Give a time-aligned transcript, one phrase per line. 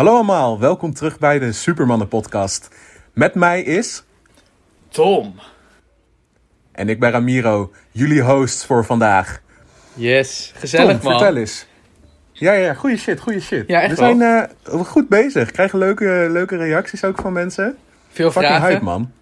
[0.00, 2.68] Hallo allemaal, welkom terug bij de Supermannen podcast.
[3.12, 4.04] Met mij is...
[4.88, 5.34] Tom.
[6.72, 9.40] En ik ben Ramiro, jullie host voor vandaag.
[9.94, 11.18] Yes, gezellig Tom, man.
[11.18, 11.66] vertel eens.
[12.32, 13.68] Ja, ja, goede shit, goede shit.
[13.68, 15.50] Ja, echt We zijn eh, goed bezig.
[15.50, 17.76] Krijgen leuke, leuke reacties ook van mensen.
[18.08, 18.72] Veel Fucking vragen.
[18.72, 19.12] hype, man.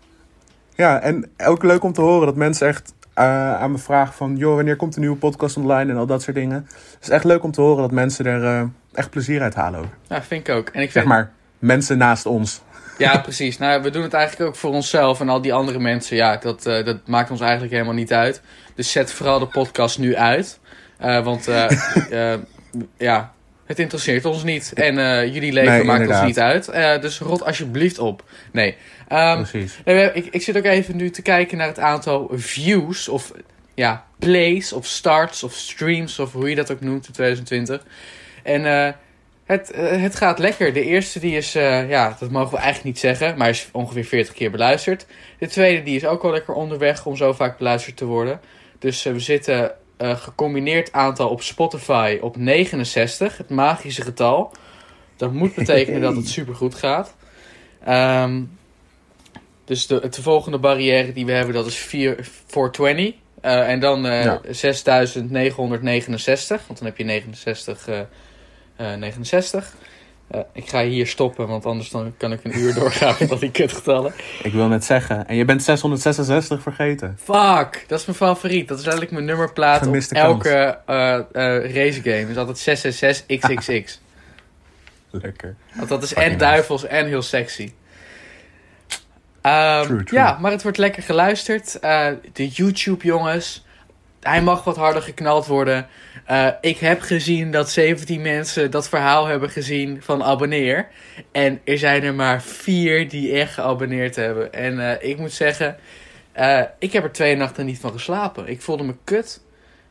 [0.75, 4.37] Ja, en ook leuk om te horen dat mensen echt aan me vragen van...
[4.37, 6.67] joh, wanneer komt een nieuwe podcast online en al dat soort dingen.
[6.95, 9.81] Het is echt leuk om te horen dat mensen er eh, echt plezier uit halen
[9.81, 9.87] ook.
[10.09, 10.69] Ja, vind ik ook.
[10.69, 12.63] En ik Zeg maar, mensen naast ons.
[12.99, 13.59] Ja, precies.
[13.59, 16.17] Nou, we doen het eigenlijk ook voor onszelf en al die andere mensen.
[16.17, 18.43] Ja, dat, eh, dat maakt ons eigenlijk helemaal niet uit.
[18.75, 20.59] Dus zet vooral de podcast nu uit.
[20.99, 21.71] Eh, want eh,
[22.33, 22.41] eh,
[22.97, 23.33] ja,
[23.69, 24.73] het interesseert ons niet.
[24.75, 26.27] En eh, jullie leven Nee, maakt inderdaad.
[26.27, 26.69] ons niet uit.
[26.69, 28.25] Eh, dus rot alsjeblieft op.
[28.53, 28.77] Nee.
[29.09, 29.79] Ehm, Precies.
[29.85, 33.33] Nee, ik, ik zit ook even nu te kijken naar het aantal views of
[33.75, 37.83] ja, plays of starts of streams of hoe je dat ook noemt in 2020.
[38.43, 38.93] En eh,
[39.45, 40.73] het, het gaat lekker.
[40.73, 44.35] De eerste die is, ja, dat mogen we eigenlijk niet zeggen, maar is ongeveer 40
[44.35, 45.07] keer beluisterd.
[45.39, 48.41] De tweede die is ook wel lekker onderweg om zo vaak beluisterd te worden.
[48.79, 54.53] Dus we zitten eh, gecombineerd aantal op Spotify op 69, het magische getal.
[55.17, 57.15] Dat moet betekenen dat het supergoed gaat.
[57.85, 58.43] Ehm,
[59.65, 63.15] dus de, de volgende barrière die we hebben, dat is 4, 420.
[63.41, 64.41] Eh, en dan eh Ja.
[64.51, 68.01] 6969, want dan heb je 69, eh,
[68.77, 69.75] eh, 69.
[70.31, 73.39] Eh, ik ga hier stoppen, want anders dan kan ik een uur doorgaan met al
[73.39, 74.13] die kutgetallen.
[74.43, 75.29] Ik wil net zeggen.
[75.29, 77.19] En je bent 666 vergeten.
[77.23, 78.69] Fuck, dat is mijn favoriet.
[78.69, 82.31] Dat is eigenlijk mijn nummerplaat op elke eh eh racegame.
[82.31, 83.93] is altijd 666XXX.
[85.11, 85.55] Lekker.
[85.75, 86.45] Want dat is Fucking en nice.
[86.45, 87.73] duivels en heel sexy.
[89.41, 90.21] Ehm, True, true.
[90.21, 91.81] Ja, maar het wordt lekker geluisterd.
[92.33, 93.67] De YouTube jongens.
[94.21, 95.87] Hij mag wat harder geknald worden.
[96.25, 100.89] Eh, ik heb gezien dat 17 mensen dat verhaal hebben gezien van abonneer.
[101.33, 104.53] En er zijn er maar vier die echt geabonneerd hebben.
[104.53, 105.77] En eh, ik moet zeggen,
[106.33, 108.49] eh, ik heb er twee nachten niet van geslapen.
[108.49, 109.41] Ik voelde me kut.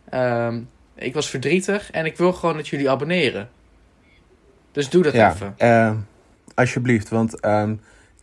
[0.09, 0.59] Ehm,
[0.95, 3.49] ik was verdrietig en ik wil gewoon dat jullie abonneren.
[4.71, 5.53] Dus doe dat Ja, even.
[5.57, 5.91] eh,
[6.55, 7.09] alsjeblieft.
[7.09, 7.75] Want ehm,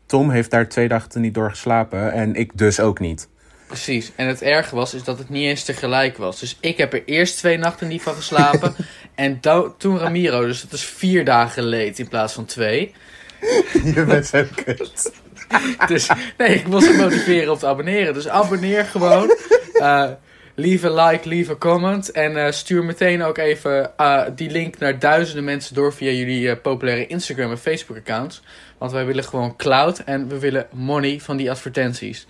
[0.06, 2.12] Tom heeft daar twee dagen niet door geslapen.
[2.12, 3.28] En ik dus ook niet.
[3.74, 4.12] Precies.
[4.16, 6.40] En het erge was, is dat het niet eens tegelijk was.
[6.40, 8.74] Dus ik heb er eerst twee nachten niet van geslapen.
[9.14, 9.40] en
[9.78, 10.46] toen Ramiro.
[10.46, 12.94] Dus dat is vier dagen leed in plaats van twee.
[13.94, 15.12] je bent zo kut.
[15.86, 16.08] Dus
[16.38, 18.14] nee, ik moest hem motiveren om te abonneren.
[18.14, 19.36] Dus abonneer gewoon.
[19.72, 20.10] Eh
[20.54, 22.10] leave a like, leave a comment.
[22.10, 26.50] En eh, stuur meteen ook even eh, die link naar duizenden mensen door via jullie
[26.50, 28.42] eh, populaire Instagram en Facebook accounts.
[28.78, 32.26] Want wij willen gewoon cloud en we willen money van die advertenties.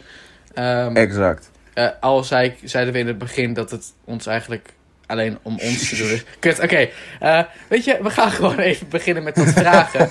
[0.55, 1.51] Ehm, Exact.
[1.75, 4.69] Eh, al zei ik, zeiden we in het begin dat het ons eigenlijk
[5.07, 6.25] alleen om ons te doen is.
[6.39, 6.89] Kut, oké.
[7.21, 10.09] Eh, weet je, we gaan gewoon even beginnen met wat vragen.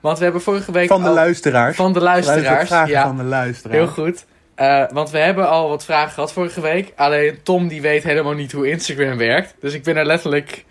[0.00, 1.76] Want we hebben vorige week Van de al- luisteraars.
[1.76, 2.68] van de luisteraars.
[2.68, 3.78] vragen ja, van de luisteraars.
[3.78, 4.24] heel goed.
[4.54, 6.92] Eh, want we hebben al wat vragen gehad vorige week.
[6.96, 9.54] Alleen Tom die weet helemaal niet hoe Instagram werkt.
[9.60, 10.64] Dus ik ben er letterlijk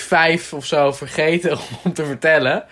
[0.00, 2.64] vijf of zo vergeten om te vertellen.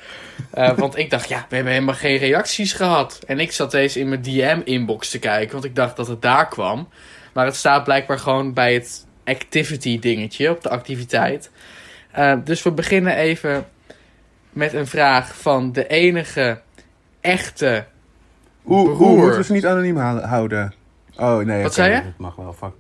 [0.51, 3.21] Eh, want ik dacht, ja, we hebben helemaal geen reacties gehad.
[3.27, 6.49] En ik zat eens in mijn DM-inbox te kijken, want ik dacht dat het daar
[6.49, 6.89] kwam.
[7.33, 11.51] Maar het staat blijkbaar gewoon bij het activity dingetje, op de activiteit.
[12.11, 13.67] Eh, dus we beginnen even
[14.51, 16.61] met een vraag van de enige
[17.21, 17.85] echte...
[18.63, 19.17] Broer.
[19.17, 20.75] moeten we ze niet anoniem hou- houden?
[21.17, 21.63] Oh, nee.
[21.63, 22.03] Wat zei je?
[22.03, 22.73] Dat mag wel, fuck.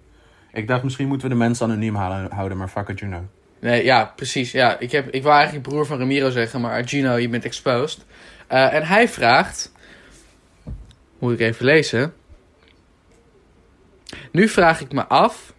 [0.52, 1.94] Ik dacht misschien moeten we de mensen anoniem
[2.30, 3.24] houden, maar fuck it, you know.
[3.60, 4.52] Nee, ja, precies.
[4.52, 8.04] Ja, ik, heb, ik wou eigenlijk broer van Ramiro zeggen, maar Gino, je bent exposed.
[8.46, 9.72] Eh, en hij vraagt...
[11.18, 12.14] Moet ik even lezen?
[14.30, 15.54] Nu vraag ik me af...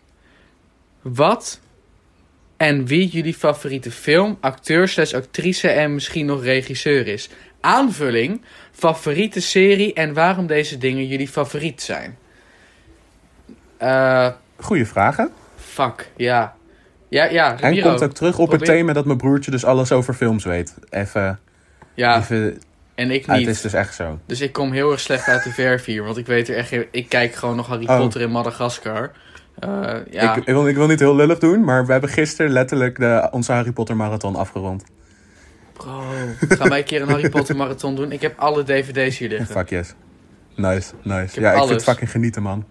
[1.01, 1.59] Wat
[2.57, 7.29] en wie jullie favoriete film, acteur slash actrice en misschien nog regisseur is.
[7.61, 8.41] Aanvulling,
[8.71, 12.17] favoriete serie en waarom deze dingen jullie favoriet zijn.
[13.77, 15.31] Eh, Goeie vragen.
[15.55, 16.56] fuck, ja.
[17.09, 20.13] Ja, ja, En komt ook terug op het thema dat mijn broertje dus alles over
[20.13, 20.73] films weet.
[20.89, 21.39] Even,
[21.93, 22.61] Ja, even
[22.95, 23.39] en ik niet.
[23.39, 24.19] het is dus echt zo.
[24.25, 26.03] Dus ik kom heel erg slecht uit de verf hier.
[26.03, 26.85] Want ik weet er echt geen...
[26.91, 27.97] Ik kijk gewoon nog Harry Oh.
[27.97, 29.11] Potter in Madagaskar.
[29.59, 29.69] Eh,
[30.11, 32.99] ja, Ik, ik, wil, ik wil niet heel lullig doen, maar we hebben gisteren letterlijk
[32.99, 34.83] de, onze Harry Potter marathon afgerond.
[35.73, 36.01] bro.
[36.49, 38.11] Gaan wij een keer een Harry Potter marathon doen?
[38.11, 39.47] Ik heb alle dvd's hier liggen.
[39.47, 39.93] Fuck yes.
[40.55, 41.41] Nice, nice.
[41.41, 42.65] ja, ik vind het fucking genieten, man.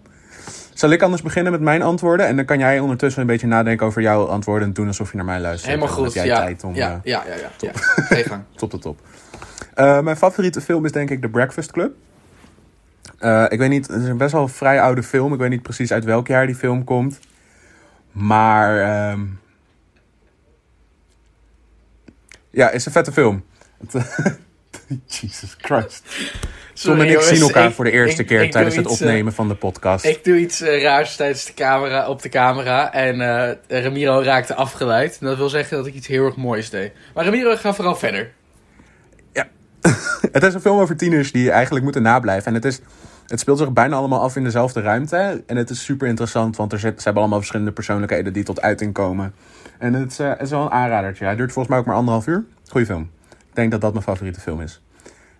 [0.76, 2.26] Zal ik anders beginnen met mijn antwoorden?
[2.26, 5.16] En dan kan jij ondertussen een beetje nadenken over jouw antwoorden en doen alsof je
[5.16, 5.72] naar mij luistert.
[5.72, 6.40] Helemaal goed, heb jij ja.
[6.40, 8.42] tijd om ja, eh, ja, ja, ja, gang.
[8.56, 9.00] top tot top.
[9.74, 11.94] Eh, mijn favoriete film is denk ik The Breakfast Club.
[13.18, 15.32] Eh, ik weet niet, het is een best wel een vrij oude film.
[15.32, 17.18] Ik weet niet precies uit welk jaar die film komt.
[18.12, 18.80] Maar...
[18.80, 19.20] ehm,
[22.50, 23.44] ja, het is een vette film.
[25.06, 26.02] Jesus Christ.
[26.82, 29.00] Tom en ik zien elkaar ik- voor de eerste ik- keer ik tijdens het iets,
[29.00, 30.04] eh, opnemen van de podcast.
[30.04, 32.92] Ik doe iets eh, raars tijdens de camera, op de camera.
[32.92, 33.20] En
[33.68, 35.16] eh, Ramiro raakte afgeleid.
[35.20, 36.92] En dat wil zeggen dat ik iets heel erg moois deed.
[37.14, 38.30] Maar Ramiro, ga vooral verder.
[40.32, 42.46] Het is een film over tieners die eigenlijk moeten nablijven.
[42.46, 42.80] En het, is,
[43.26, 45.42] het speelt zich bijna allemaal af in dezelfde ruimte.
[45.46, 48.60] En het is super interessant, want er zit, ze hebben allemaal verschillende persoonlijkheden die tot
[48.60, 49.34] uiting komen.
[49.78, 51.24] En het is, het is wel een aanradertje.
[51.24, 52.44] Hij duurt volgens mij ook maar anderhalf uur.
[52.68, 53.10] Goeie film.
[53.30, 54.80] Ik denk dat dat mijn favoriete film is.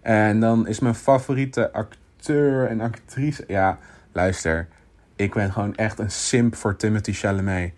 [0.06, 3.44] En dan is mijn favoriete acteur en actrice...
[3.46, 3.78] Ja,
[4.12, 4.68] luister.
[5.16, 7.72] Ik ben gewoon echt een simp voor Timothy Chalamet.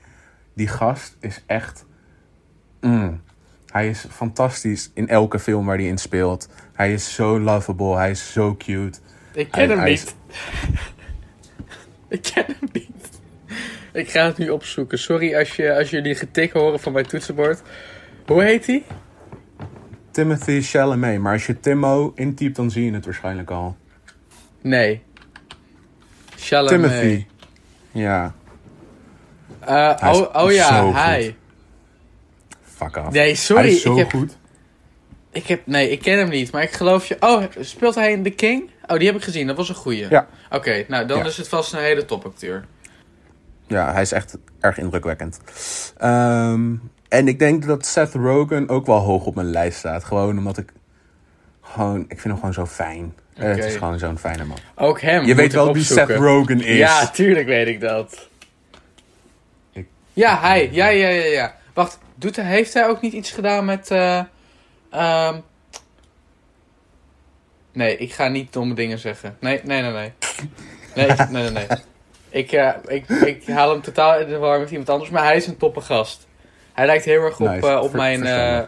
[0.54, 1.84] Die gast is echt...
[2.80, 3.22] Mm.
[3.66, 6.48] Hij is fantastisch in elke film waar hij in speelt.
[6.72, 7.96] Hij is zo lovable.
[7.96, 8.98] Hij is zo cute.
[9.32, 10.14] Ik ken Hij- hem hij niet.
[12.18, 13.20] ik ken hem niet.
[13.92, 14.98] Ik ga het nu opzoeken.
[14.98, 17.62] Sorry als, je, als jullie getik horen van mijn toetsenbord.
[18.26, 18.84] Hoe heet hij?
[20.22, 21.20] Timothy Chalamet.
[21.20, 23.76] Maar als je Timo intypt, dan zie je het waarschijnlijk al.
[24.62, 25.02] Nee.
[26.36, 26.90] Chalamet.
[26.90, 27.26] Timothy.
[27.92, 28.34] Ja,
[29.60, 30.94] Eh, oh, oh ja, goed.
[30.94, 31.36] hij.
[32.62, 33.12] fuck af.
[33.12, 33.62] Nee, sorry.
[33.62, 34.36] Hij is zo ik heb, goed.
[35.32, 37.16] Ik heb, nee, ik ken hem niet, maar ik geloof je.
[37.20, 38.70] Oh, speelt hij in The King?
[38.86, 39.46] Oh, die heb ik gezien.
[39.46, 40.06] Dat was een goeie.
[40.10, 40.26] Ja.
[40.50, 41.24] Oké, nou dan Ja.
[41.24, 42.64] is het vast een hele topacteur.
[43.66, 45.40] Ja, hij is echt erg indrukwekkend.
[45.96, 46.74] Ehm,
[47.08, 50.04] en ik denk dat Seth Rogen ook wel hoog op mijn lijst staat.
[50.04, 50.72] Gewoon omdat ik...
[51.62, 53.14] Gewoon, ik vind hem gewoon zo fijn.
[53.34, 54.58] Eh, het is gewoon zo'n fijne man.
[54.76, 55.24] Ook hem.
[55.24, 55.84] Je weet wel wie.
[55.84, 56.76] Seth Rogen is.
[56.78, 58.28] Ja, tuurlijk weet ik dat.
[59.72, 60.68] Ik- Ja, hij.
[60.72, 61.56] Ja, ja, ja, ja.
[61.74, 63.90] Wacht, doet hij, heeft hij ook niet iets gedaan met...
[63.90, 64.22] eh,
[64.90, 65.36] ehm,
[67.72, 69.36] Nee, ik ga niet domme dingen zeggen.
[69.40, 70.12] Nee, nee, nee, nee.
[70.94, 71.66] Nee, nee, nee, nee.
[72.30, 75.36] Ik, eh, ik, ik haal hem totaal in de war met iemand anders, maar hij
[75.36, 76.26] is een toppe gast.
[76.78, 77.68] Hij lijkt heel erg op, Nice.
[77.68, 78.24] eh, op mijn...
[78.24, 78.66] eh,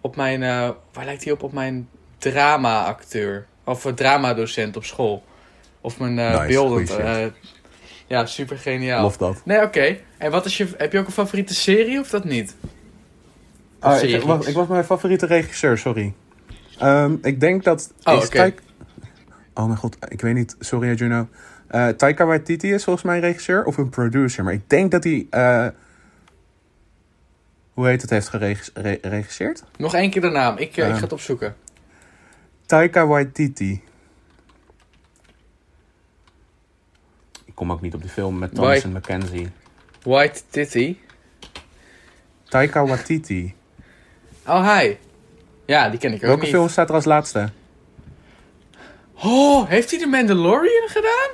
[0.00, 0.42] op mijn...
[0.42, 1.42] eh, waar lijkt hij op?
[1.42, 1.88] Op mijn
[2.18, 3.46] drama-acteur.
[3.64, 5.24] Of dramadocent op school.
[5.80, 7.26] Of mijn eh Nice, eh,
[8.06, 9.02] ja, super geniaal.
[9.02, 9.40] Lof dat.
[9.44, 9.96] Nee, oké.
[10.18, 10.68] En wat is je...
[10.76, 12.56] Heb je ook een favoriete serie of dat niet?
[13.78, 16.14] Ah, ik, was, ik was mijn favoriete regisseur, sorry.
[16.78, 17.92] Ehm, ik denk dat...
[18.04, 18.20] Oh.
[18.20, 18.62] Taik-
[19.54, 20.56] Oh mijn god, ik weet niet.
[20.58, 21.28] Sorry, Juno.
[21.68, 24.44] Eh Taika Waititi is volgens mij een regisseur of een producer.
[24.44, 25.26] Maar ik denk dat hij...
[27.78, 28.10] hoe heet het?
[28.10, 29.64] Heeft geregisseerd?
[29.76, 30.56] Nog één keer de naam.
[30.56, 30.94] Ik, eh, ik Eh.
[30.96, 31.56] ga het opzoeken.
[32.66, 33.82] Taika Waititi.
[37.44, 39.48] Ik kom ook niet op die film met Thomas en Mackenzie.
[40.02, 40.96] White Titty.
[42.48, 43.54] Taika Waititi.
[44.46, 44.94] Oh, hi.
[45.66, 46.50] Ja, die ken ik ook Welke niet.
[46.50, 47.48] film staat er als laatste?
[49.14, 51.30] Oh, heeft hij de Mandalorian gedaan?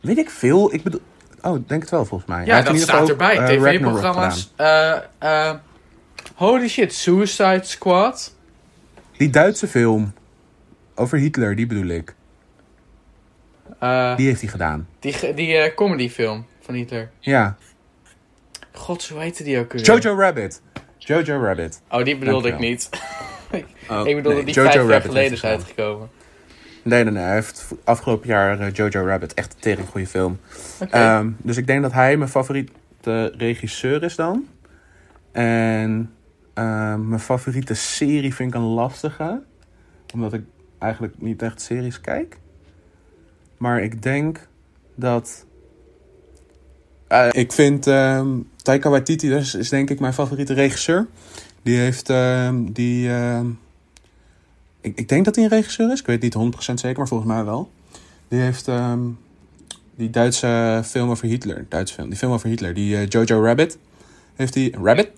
[0.00, 0.74] Weet ik veel.
[0.74, 1.00] Ik bedoel...
[1.42, 2.44] Oh, denk het wel volgens mij.
[2.44, 3.36] Ja, dat staat erbij.
[3.36, 4.52] Ragnarok TV-programma's.
[4.56, 5.54] Eh, eh,
[6.34, 8.34] holy shit, Suicide Squad.
[9.16, 10.12] Die Duitse film
[10.94, 12.14] over Hitler, die bedoel ik.
[14.16, 14.88] Die heeft hij gedaan.
[14.98, 17.10] die die comedyfilm van Hitler.
[17.20, 17.56] Ja.
[18.72, 19.82] God, hoe heette die ook weer?
[19.82, 20.62] Jojo Rabbit.
[20.98, 21.82] Jojo Rabbit.
[21.90, 22.88] Oh, die bedoelde ik niet.
[23.88, 26.10] Oh, ik bedoelde nee, die Jojo vijf jaar Rabbit geleden heeft is uitgekomen.
[26.82, 27.22] Nee, nee, nee.
[27.22, 29.34] Hij heeft afgelopen jaar eh, Jojo Rabbit.
[29.34, 30.38] Echt een tering goede film.
[30.90, 34.46] Ehm, dus ik denk dat hij mijn favoriete regisseur is dan.
[35.32, 36.10] En
[36.54, 39.42] ehm, mijn favoriete serie vind ik een lastige.
[40.14, 40.42] Omdat ik
[40.78, 42.38] eigenlijk niet echt series kijk.
[43.56, 44.48] Maar ik denk
[44.94, 45.46] dat...
[47.08, 51.06] Eh, ik vind ehm Taika Waititi dus is denk ik mijn favoriete regisseur.
[51.62, 52.12] Die heeft
[52.72, 53.10] die...
[54.82, 56.00] ik, ik denk dat hij een regisseur is.
[56.00, 57.70] Ik weet niet 100% zeker, maar volgens mij wel.
[58.28, 59.00] Die heeft ehm,
[59.94, 61.66] die Duitse film over Hitler.
[61.68, 62.08] Duitse film.
[62.08, 62.74] Die film over Hitler.
[62.74, 63.78] Die eh, Jojo Rabbit.
[64.34, 64.74] Heeft hij...
[64.82, 65.10] Rabbit?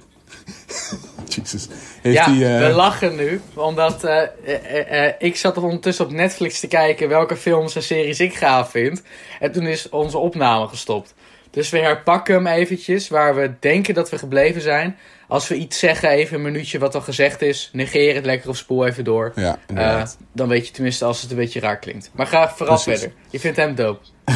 [1.34, 1.68] Jesus.
[2.02, 7.08] Heeft ja, eh, we lachen nu, omdat eh, ik zat ondertussen op Netflix te kijken
[7.08, 9.02] welke films en series ik gaaf vind.
[9.40, 11.14] En toen is onze opname gestopt.
[11.54, 14.96] Dus we herpakken hem eventjes waar we denken dat we gebleven zijn.
[15.28, 18.56] Als we iets zeggen, even een minuutje wat al gezegd is, negeer het lekker of
[18.56, 19.32] spoel even door.
[19.34, 22.10] ja, Eh, dan weet je tenminste als het een beetje raar klinkt.
[22.14, 23.00] Maar ga vooral Precies.
[23.00, 23.18] verder.
[23.30, 24.04] Je vindt hem dope.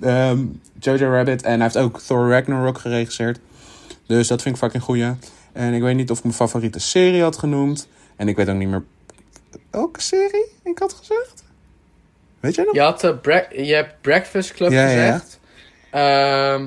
[0.00, 0.44] Ehm,
[0.80, 1.42] Jojo Rabbit.
[1.42, 3.38] En hij heeft ook Thor Ragnarok geregisseerd.
[4.06, 5.14] Dus dat vind ik fucking goeie.
[5.52, 7.88] En ik weet niet of ik mijn favoriete serie had genoemd.
[8.16, 8.82] En ik weet ook niet meer
[9.70, 11.44] welke serie ik had gezegd.
[12.40, 12.74] Weet jij nog?
[12.74, 15.22] Je, had, eh, je hebt Breakfast Club Ja, ja, ja.
[16.00, 16.66] Ehm,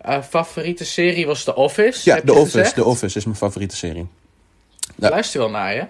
[0.00, 2.10] eh, favoriete serie was The Office.
[2.10, 2.50] Ja, The Office.
[2.58, 2.74] gezegd.
[2.74, 4.06] The Office is mijn favoriete serie.
[4.96, 5.08] Ja.
[5.10, 5.86] Luister wel naar je.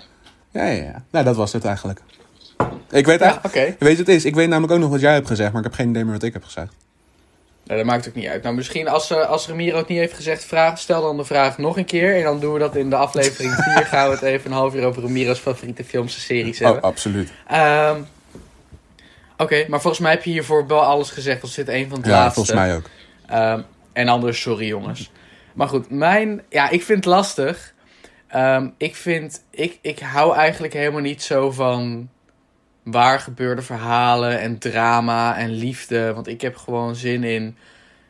[0.50, 1.04] Ja, ja, ja.
[1.10, 2.00] Nou, dat was het eigenlijk.
[2.90, 3.44] Ik weet Ja, eigenlijk...
[3.54, 3.64] oké.
[3.78, 4.24] Weet je wat het is?
[4.24, 6.12] Ik weet namelijk ook nog wat jij hebt gezegd, maar ik heb geen idee meer
[6.12, 6.72] wat ik heb gezegd.
[7.64, 8.42] Nou, dat maakt ook niet uit.
[8.42, 11.58] Nou, misschien als, eh, als Ramiro het niet heeft gezegd, vraag, stel dan de vraag
[11.58, 12.16] nog een keer.
[12.16, 13.86] En dan doen we dat in de aflevering 4.
[13.86, 16.82] gaan we het even een half uur over Ramiro's favoriete films en series Oh, hebben.
[16.82, 17.30] absoluut.
[17.48, 18.00] Ehm,
[19.42, 21.40] Oké, maar volgens mij heb je hiervoor wel alles gezegd.
[21.40, 22.34] Dat zit een van de Ja, laatste.
[22.34, 22.84] volgens mij ook.
[23.26, 23.60] Ehm,
[23.92, 25.10] en anders, sorry jongens.
[25.54, 26.42] Maar goed, mijn...
[26.48, 27.74] Ja, ik vind het lastig.
[28.28, 29.42] Ehm, ik vind...
[29.50, 32.08] Ik, ik hou eigenlijk helemaal niet zo van...
[32.82, 36.12] Waar gebeurde verhalen en drama en liefde.
[36.12, 37.56] Want ik heb gewoon zin in...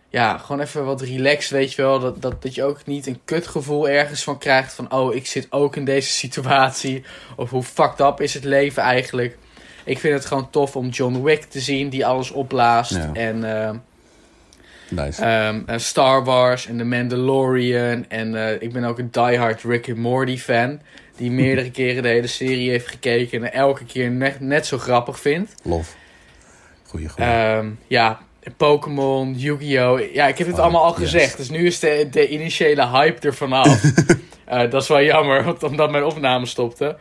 [0.08, 1.98] Ja, gewoon even wat relaxed, weet je wel.
[2.00, 4.72] Dat, dat, dat je ook niet een kutgevoel ergens van krijgt.
[4.72, 7.04] Van, oh, ik zit ook in deze situatie.
[7.36, 9.38] Of hoe fucked up is het leven eigenlijk.
[9.84, 11.88] Ik vind het gewoon tof om John Wick te zien.
[11.88, 12.94] Die alles opblaast.
[12.94, 13.10] Ja.
[13.12, 13.44] En...
[13.44, 13.76] ehm,
[14.88, 15.22] Nice.
[15.24, 18.04] Ehm, eh, Star Wars en The Mandalorian.
[18.08, 20.80] En eh, ik ben ook een diehard Rick and Morty fan.
[21.16, 23.44] Die meerdere keren de hele serie heeft gekeken.
[23.44, 25.54] En elke keer net, net zo grappig vindt.
[25.62, 25.94] Lof.
[26.86, 27.30] Goeie, goeie.
[27.30, 28.20] Ehm, ja,
[28.56, 30.12] Pokémon, Yu-Gi-Oh!
[30.14, 31.10] Ja, ik heb het Oh, allemaal al yes.
[31.10, 31.36] gezegd.
[31.36, 33.82] Dus nu is de, de initiële hype er vanaf.
[34.44, 36.96] Eh, dat is wel jammer, want omdat mijn opname stopte.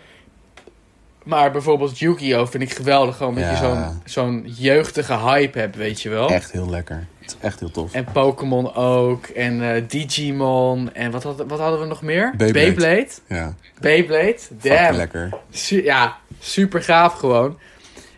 [1.23, 2.47] Maar bijvoorbeeld Yu-Gi-Oh!
[2.47, 3.17] vind ik geweldig.
[3.17, 6.29] Gewoon dat je zo'n zo'n jeugdige hype hebt, weet je wel.
[6.29, 7.07] echt heel lekker.
[7.19, 7.93] Het is echt heel tof.
[7.93, 9.25] En Pokémon ook.
[9.25, 10.93] En eh, Digimon.
[10.93, 12.33] En wat, had, wat hadden we nog meer?
[12.37, 12.65] Beyblade.
[12.73, 13.07] Beyblade.
[13.27, 14.37] Ja, Beyblade.
[14.61, 14.95] Damn.
[14.95, 15.29] lekker.
[15.51, 17.57] Su- ja, super gaaf gewoon.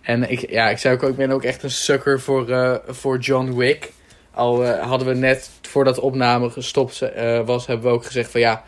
[0.01, 3.19] En ik, ja, ik zei ook, ik ben ook echt een sucker voor, eh, voor
[3.19, 3.91] John Wick.
[4.33, 6.99] Al eh, hadden we net, voordat de opname gestopt
[7.45, 8.63] was, hebben we ook gezegd van ja...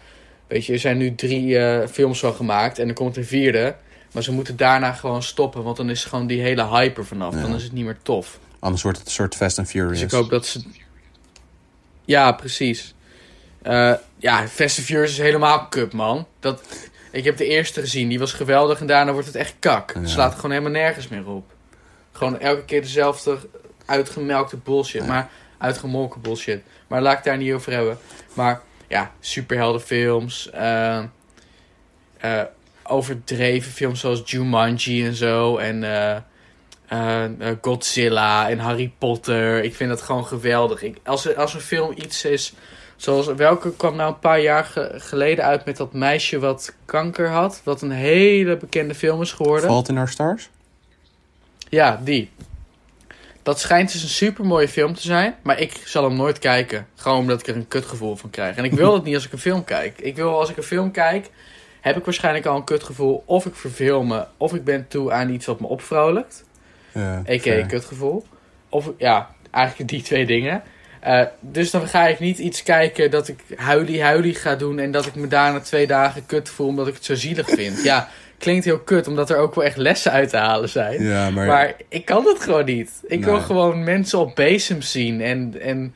[0.47, 3.75] Weet je, er zijn nu drie films van gemaakt en er komt een vierde.
[4.15, 7.33] Maar ze moeten daarna gewoon stoppen, want dan is gewoon die hele hype er vanaf.
[7.33, 7.41] Ja.
[7.41, 8.39] Dan is het niet meer tof.
[8.59, 9.91] Anders wordt het een soort Fast and Furious.
[9.99, 10.63] Dus ik hoop dat ze.
[12.05, 12.93] Ja, precies.
[13.61, 16.27] Eh, ja, Fast and Furious is helemaal cup, man.
[16.39, 16.61] Dat,
[17.11, 19.91] ik heb de eerste gezien, die was geweldig en daarna wordt het echt kak.
[19.93, 19.99] Ja.
[19.99, 21.51] Het slaat gewoon helemaal nergens meer op.
[22.11, 23.37] Gewoon elke keer dezelfde
[23.85, 25.07] uitgemelkte bullshit, Ja.
[25.07, 26.61] maar uitgemolken bullshit.
[26.87, 27.97] Maar laat ik daar niet over hebben.
[28.33, 30.97] Maar ja, superheldenfilms, eh,
[32.17, 32.41] eh,
[32.87, 35.57] overdreven films zoals Jumanji en zo.
[35.57, 36.15] En eh,
[36.87, 39.63] eh, eh, Godzilla en Harry Potter.
[39.63, 40.81] Ik vind dat gewoon geweldig.
[40.83, 42.53] Ik, als, er, als een film iets is.
[42.95, 47.29] Zoals welke kwam nou een paar jaar ge- geleden uit met dat meisje wat kanker
[47.29, 47.61] had.
[47.63, 49.69] Wat een hele bekende film is geworden.
[49.69, 50.49] Fault in Our Stars?
[51.69, 52.29] Ja, die.
[53.43, 55.35] Dat schijnt dus een super mooie film te zijn.
[55.43, 56.87] Maar ik zal hem nooit kijken.
[56.95, 58.55] Gewoon omdat ik er een kutgevoel van krijg.
[58.55, 59.99] En ik wil het niet als ik een film kijk.
[59.99, 61.29] Ik wil als ik een film kijk.
[61.85, 63.23] Heb ik waarschijnlijk al een kutgevoel.
[63.25, 64.25] Of ik verveel me.
[64.37, 66.43] Of ik ben toe aan iets wat me opvrolijkt.
[66.91, 67.37] Ja, A.k.a.
[67.39, 67.65] fair.
[67.65, 68.25] kutgevoel.
[68.69, 70.63] Of ja, eigenlijk die twee dingen.
[70.99, 74.79] Eh, dus dan ga ik niet iets kijken dat ik huilie huilie ga doen...
[74.79, 77.83] en dat ik me daarna twee dagen kut voel omdat ik het zo zielig vind.
[77.83, 81.03] ja, klinkt heel kut, omdat er ook wel echt lessen uit te halen zijn.
[81.03, 81.47] Ja, maar...
[81.47, 82.91] Maar ik kan dat gewoon niet.
[83.03, 85.21] Ik wil gewoon mensen op bezem zien.
[85.21, 85.95] En, en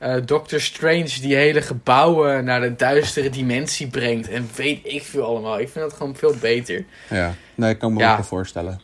[0.00, 4.28] eh Doctor Strange die hele gebouwen naar de duistere dimensie brengt.
[4.28, 5.60] En weet ik veel allemaal.
[5.60, 6.84] Ik vind dat gewoon veel beter.
[7.10, 8.10] Ja, nee, ik kan me Ja.
[8.10, 8.80] ook wel voorstellen.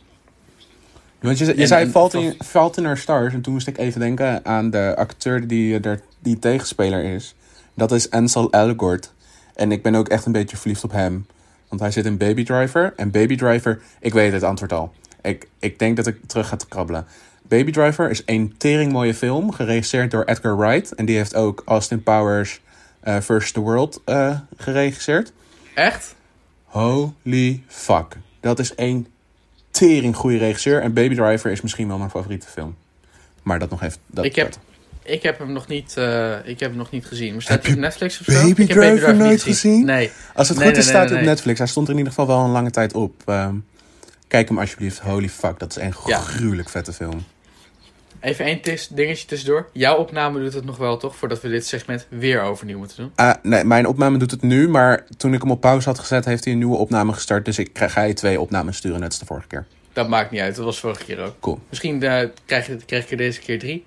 [1.19, 3.67] Want je, je En- zei en- Fault in, Fault in Our Stars en toen moest
[3.67, 7.35] ik even denken aan de acteur die, er, die tegenspeler is.
[7.73, 9.13] Dat is Ansel Elgort.
[9.55, 11.25] En ik ben ook echt een beetje verliefd op hem.
[11.69, 12.93] Want hij zit in Baby Driver.
[12.95, 14.93] En Baby Driver, ik weet het antwoord al.
[15.21, 17.05] Ik, ik denk dat ik terug ga te krabbelen.
[17.47, 20.95] Baby Driver is een tering mooie film, geregisseerd door Edgar Wright.
[20.95, 22.61] En die heeft ook Austin Powers
[23.23, 25.31] First the World eh, geregisseerd.
[25.75, 26.15] Echt?
[26.63, 28.17] Holy fuck.
[28.39, 29.07] Dat is een
[29.71, 30.81] tering goede regisseur.
[30.81, 32.75] En Baby Driver is misschien wel mijn favoriete film.
[33.43, 33.97] Maar dat nog even.
[34.05, 34.55] Dat, Ik heb-.
[35.03, 37.33] Ik heb hem nog niet, eh, ik heb hem nog niet gezien.
[37.33, 38.41] Maar staat hij op Netflix of zo?
[38.47, 39.85] Baby ik heb Driver niet nooit gezien?
[39.85, 40.11] Nee.
[40.33, 41.25] Als het Nee, goed nee, is, nee, staat hij op.
[41.25, 41.57] Netflix.
[41.59, 43.21] Hij stond er in ieder geval wel een lange tijd op.
[43.25, 43.55] Ehm,
[44.27, 44.99] kijk hem alsjeblieft.
[44.99, 45.59] Holy fuck.
[45.59, 46.17] Dat is een Ja.
[46.19, 47.23] gruwelijk vette film.
[48.21, 49.69] Even één tis- dingetje tussendoor.
[49.73, 51.15] Jouw opname doet het nog wel, toch?
[51.15, 53.11] Voordat we dit segment weer overnieuw moeten doen.
[53.15, 54.69] Ah, nee, mijn opname doet het nu.
[54.69, 57.45] Maar toen ik hem op pauze had gezet, heeft hij een nieuwe opname gestart.
[57.45, 59.65] Dus ik krijg- ga je twee opnames sturen, net als de vorige keer.
[59.93, 60.55] Dat maakt niet uit.
[60.55, 61.35] Dat was vorige keer ook.
[61.39, 61.59] Cool.
[61.69, 63.85] Misschien eh, krijg, je, krijg ik er deze keer drie.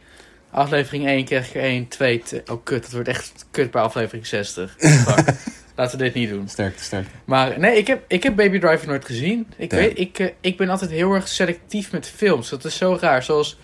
[0.51, 2.23] Aflevering 1 krijg ik er 1, 2,
[2.53, 4.75] Oh kut, dat wordt echt kut bij aflevering 60.
[4.79, 5.35] Fuck.
[5.77, 6.49] Laten we dit niet doen.
[6.49, 7.11] Sterkte, sterkte.
[7.25, 9.47] Maar nee, ik heb, ik heb Baby Driver nooit gezien.
[9.57, 9.83] Ik, Damn.
[9.83, 12.49] weet, ik, eh, ik ben altijd heel erg selectief met films.
[12.49, 13.23] Dat is zo raar.
[13.23, 13.59] Zoals,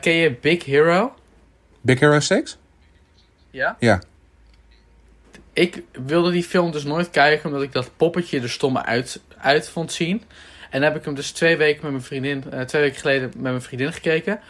[0.00, 1.14] ken je Big Hero?
[1.80, 2.58] Big Hero 6?
[3.50, 3.76] Ja.
[3.78, 4.00] Ja.
[5.52, 9.68] Ik wilde die film dus nooit kijken, omdat ik dat poppetje er stomme uit, uit
[9.68, 10.22] vond zien.
[10.70, 13.22] En dan heb ik hem dus twee weken met mijn vriendin, eh, twee weken geleden
[13.22, 14.40] met mijn vriendin gekeken.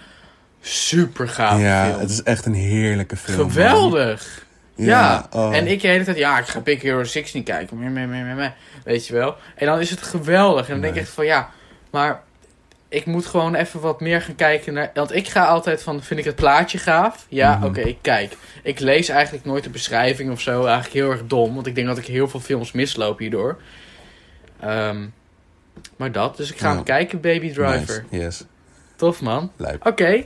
[0.60, 2.00] Super gaaf ja, film.
[2.00, 3.38] het is echt een heerlijke film.
[3.38, 3.50] man.
[3.50, 4.46] Geweldig.
[4.74, 5.56] Ja, oh.
[5.56, 7.78] en ik de hele tijd, ja, ik ga Big Hero 6 niet kijken.
[7.78, 8.50] Meh, meh, meh, meh, meh.
[8.84, 9.36] Weet je wel.
[9.54, 10.66] En dan is het geweldig.
[10.66, 11.50] En dan denk ik echt van, ja,
[11.90, 12.22] maar
[12.92, 14.90] ik moet gewoon even wat meer gaan kijken naar...
[14.94, 17.26] Want ik ga altijd van, vind ik het plaatje gaaf?
[17.28, 17.64] Ja, Mhm.
[17.66, 18.36] oké, ik kijk.
[18.62, 20.64] Ik lees eigenlijk nooit de beschrijving of zo.
[20.64, 23.58] Eigenlijk heel erg dom, want ik denk dat ik heel veel films misloop hierdoor.
[24.60, 25.06] Ehm,
[25.96, 28.04] maar dat, dus ik ga hem kijken, Baby Driver.
[28.10, 28.24] Nice.
[28.24, 28.44] Yes.
[28.96, 29.52] Tof, man.
[29.82, 30.24] Oké.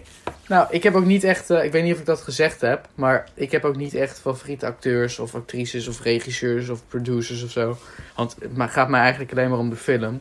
[0.49, 1.51] Nou, ik heb ook niet echt...
[1.51, 2.89] eh, ik weet niet of ik dat gezegd heb.
[2.95, 7.51] Maar ik heb ook niet echt favoriete acteurs of actrices of regisseurs of producers of
[7.51, 7.79] zo.
[8.17, 10.21] Want het gaat mij eigenlijk alleen maar om de film.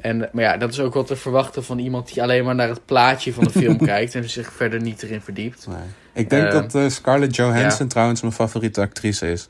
[0.00, 2.68] En, maar ja, dat is ook wat te verwachten van iemand die alleen maar naar
[2.68, 4.14] het plaatje van de film kijkt.
[4.14, 5.66] En zich verder niet erin verdiept.
[5.66, 5.76] Nee.
[6.12, 7.90] Ik denk Eh, dat eh, Scarlett Johansson ja.
[7.90, 9.48] trouwens mijn favoriete actrice is.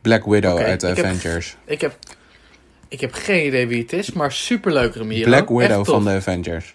[0.00, 1.56] Black Widow uit de ik heb- Avengers.
[1.64, 1.98] Ik heb,
[2.88, 5.24] ik heb geen idee wie het is, maar superleuk Ramiro.
[5.24, 6.74] Black Widow van de Avengers.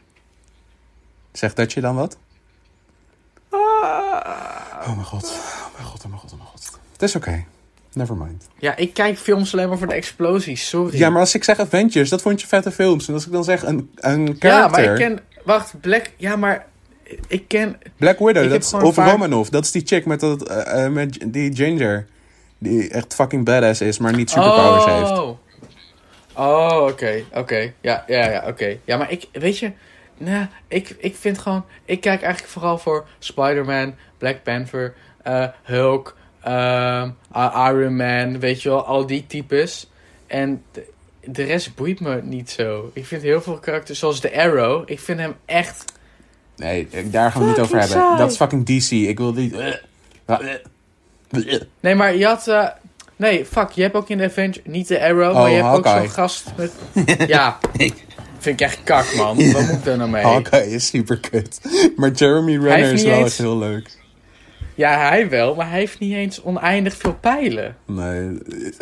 [1.31, 2.17] Zegt dat je dan wat?
[3.49, 3.59] Ah.
[4.87, 5.23] Oh mijn god.
[5.23, 6.79] Oh mijn god, oh mijn god, oh mijn god.
[6.91, 7.45] Het is oké.
[7.93, 8.47] Never mind.
[8.59, 10.97] Ja, ik kijk films alleen maar voor de explosies, sorry.
[10.97, 13.07] Ja, maar als ik zeg Avengers, dat vond je vette films.
[13.07, 14.71] En als ik dan zeg een, een Ja, character...
[14.71, 15.19] maar ik ken...
[15.43, 16.11] Wacht, Black...
[16.17, 16.65] Ja, maar...
[17.27, 17.77] Ik ken...
[17.97, 20.91] Black Widow, dat is, of vaak- Romanoff, dat is die chick met, dat, eh, eh,
[20.91, 22.07] met die ginger.
[22.57, 24.97] Die echt fucking badass is, maar niet superpowers oh.
[24.97, 25.39] heeft.
[26.35, 27.73] Oh, oké, oké.
[27.81, 28.77] Ja, ja, ja, oké.
[28.85, 29.71] Ja, maar ik, weet je,
[30.17, 34.93] nou, ik, ik vind gewoon, ik kijk eigenlijk vooral voor Spider-Man, Black Panther,
[35.23, 37.09] eh, Hulk, ehm,
[37.69, 39.89] Iron Man, weet je wel, al die types.
[40.27, 40.85] En de,
[41.25, 42.91] de rest boeit me niet zo.
[42.93, 45.85] Ik vind heel veel karakters, zoals de Arrow, ik vind hem echt...
[46.55, 47.97] Nee, daar gaan we het niet over hebben.
[47.97, 48.17] saai.
[48.17, 48.91] Dat is fucking DC.
[48.91, 49.53] Ik wil die...
[51.79, 52.47] Nee, maar je had...
[52.47, 52.67] eh,
[53.15, 54.61] nee, fuck, je hebt ook in de Avenger...
[54.65, 56.71] Niet de Arrow, Oh, maar je hebt ook zo'n gast met...
[57.27, 57.57] ja,
[58.39, 59.51] vind ik echt kak, man.
[59.51, 60.23] Wat moet ik daar nou mee?
[60.23, 61.61] Hawkeye is super kut.
[61.95, 63.89] Maar Jeremy Renner is niet wel eens- echt heel leuk.
[64.75, 67.75] Ja, hij wel, maar hij heeft niet eens oneindig veel pijlen.
[67.85, 68.37] Nee,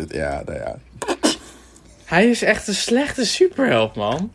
[0.08, 0.78] ja, nou ja.
[2.04, 4.32] Hij is echt een slechte superheld, man.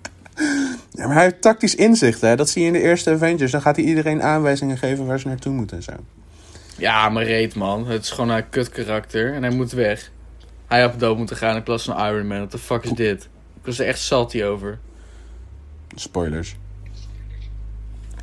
[0.91, 1.05] ja.
[1.05, 2.35] Maar hij heeft tactisch inzicht, hè.
[2.35, 3.51] Dat zie je in de eerste Avengers.
[3.51, 5.91] Dan gaat hij iedereen aanwijzingen geven waar ze naartoe moeten en zo.
[6.77, 7.87] Ja, maar reet, man.
[7.87, 10.11] Het is gewoon een kut karakter en hij moet weg.
[10.67, 12.37] Hij had dood moeten gaan in plaats van Iron Man.
[12.37, 13.23] What the fuck is dit?
[13.59, 14.79] Ik was er echt salty over.
[15.95, 16.55] Spoilers.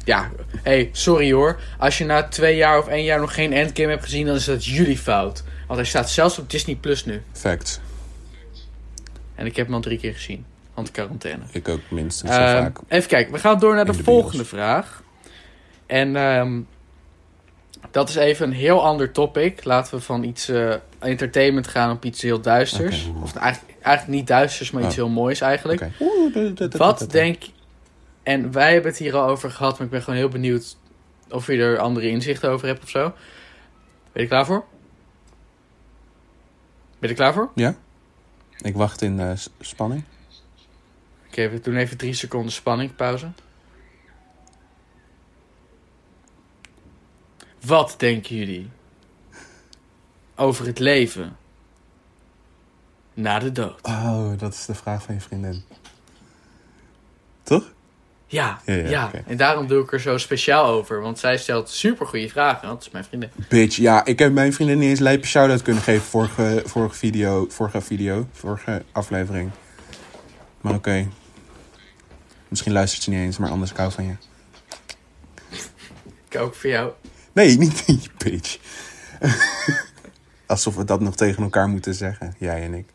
[0.04, 0.30] Ja,
[0.62, 1.60] hey, sorry hoor.
[1.78, 4.44] Als je na twee jaar of één jaar nog geen Endgame hebt gezien, dan is
[4.44, 5.42] dat jullie fout.
[5.66, 7.22] Want hij staat zelfs op Disney Plus nu.
[7.32, 7.80] Facts.
[9.34, 10.44] En ik heb hem al drie keer gezien.
[10.74, 11.42] Want quarantaine.
[11.52, 12.78] Ik ook minstens zo Ehm, vaak.
[12.88, 14.48] even kijken, we gaan door naar de, volgende bios.
[14.48, 15.02] vraag.
[15.86, 16.60] En ehm,
[17.90, 19.64] dat is even een heel ander topic.
[19.64, 23.10] Laten we van iets eh, entertainment gaan op iets heel duisters.
[23.22, 24.96] Of eigenlijk, eigenlijk niet duisters, maar iets Oh.
[24.96, 25.86] heel moois eigenlijk.
[26.76, 27.42] Wat denk...
[28.22, 30.76] En wij hebben het hier al over gehad, maar ik ben gewoon heel benieuwd
[31.28, 33.02] of je er andere inzichten over hebt of zo.
[33.02, 33.14] Ben
[34.12, 34.64] je er klaar voor?
[36.98, 37.50] Ben je er klaar voor?
[37.54, 37.74] Ja?
[38.58, 40.04] Ik wacht in spanning.
[41.26, 43.32] Oké, we doen even drie seconden spanning, pauze.
[47.64, 48.70] Wat denken jullie
[50.36, 51.36] over het leven
[53.14, 53.82] na de dood?
[53.82, 55.64] Oh, dat is de vraag van je vriendin.
[57.42, 57.72] Toch?
[58.32, 61.70] Ja, Ja, ja, ja, en daarom doe ik er zo speciaal over, want zij stelt
[61.70, 62.68] super goede vragen.
[62.68, 63.30] Dat is mijn vriendin.
[63.48, 67.46] Bitch, ja, ik heb mijn vriendin niet eens lijpe shout-out kunnen geven vorige, vorige video,
[67.48, 69.50] vorige video, vorige aflevering.
[70.60, 71.08] Maar oké.
[72.48, 74.14] Misschien luistert ze niet eens, maar anders ik hou van je.
[76.28, 76.92] Ik ook voor jou.
[77.32, 78.58] Nee, niet bitch.
[80.46, 82.86] Alsof we dat nog tegen elkaar moeten zeggen, jij en ik.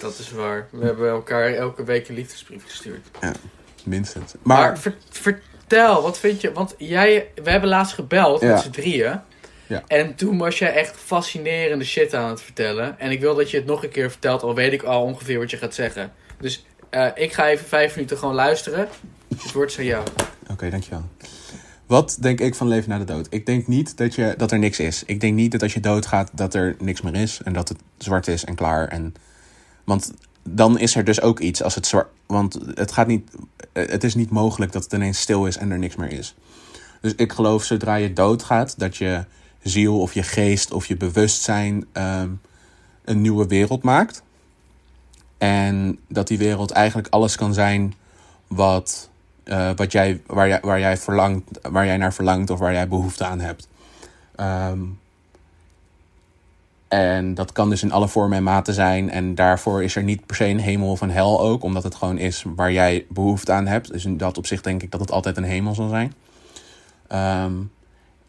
[0.00, 0.68] Dat is waar.
[0.70, 3.06] We hebben elkaar elke week een liefdesbrief gestuurd.
[3.86, 4.32] Minstens.
[4.42, 6.52] Maar, Maar, ver- vertel, wat vind je?
[6.52, 8.52] Want jij, we hebben laatst gebeld Ja.
[8.52, 9.20] met z'n drieën.
[9.66, 9.82] Ja.
[9.86, 12.98] En toen was jij echt fascinerende shit aan het vertellen.
[12.98, 15.38] En ik wil dat je het nog een keer vertelt, al weet ik al ongeveer
[15.38, 16.12] wat je gaat zeggen.
[16.40, 18.88] Dus eh, ik ga even vijf minuten gewoon luisteren.
[19.42, 20.04] Het woord is aan jou.
[20.50, 21.02] Oké, dankjewel.
[21.86, 23.26] Wat denk ik van leven na de dood?
[23.30, 25.02] Ik denk niet dat, je, dat er niks is.
[25.06, 27.40] Ik denk niet dat als je doodgaat dat er niks meer is.
[27.44, 28.88] En dat het zwart is en klaar.
[28.88, 29.14] En,
[29.84, 30.12] want
[30.48, 32.08] dan is er dus ook iets als het zwart...
[32.26, 33.30] Want het, gaat niet,
[33.72, 36.34] het is niet mogelijk dat het ineens stil is en er niks meer is.
[37.00, 39.24] Dus ik geloof zodra je doodgaat dat je
[39.62, 42.30] ziel of je geest of je bewustzijn ehm,
[43.04, 44.22] een nieuwe wereld maakt.
[45.38, 47.94] En dat die wereld eigenlijk alles kan zijn
[48.46, 49.10] wat,
[49.44, 52.88] eh, wat jij, waar, jij, waar, jij verlangt, waar jij naar verlangt of waar jij
[52.88, 53.68] behoefte aan hebt.
[54.34, 54.80] Ehm,
[56.88, 59.10] en dat kan dus in alle vormen en maten zijn.
[59.10, 61.94] En daarvoor is er niet per se een hemel of een hel ook, omdat het
[61.94, 63.92] gewoon is waar jij behoefte aan hebt.
[63.92, 66.12] Dus in dat opzicht denk ik dat het altijd een hemel zal zijn.
[67.08, 67.52] Ehm,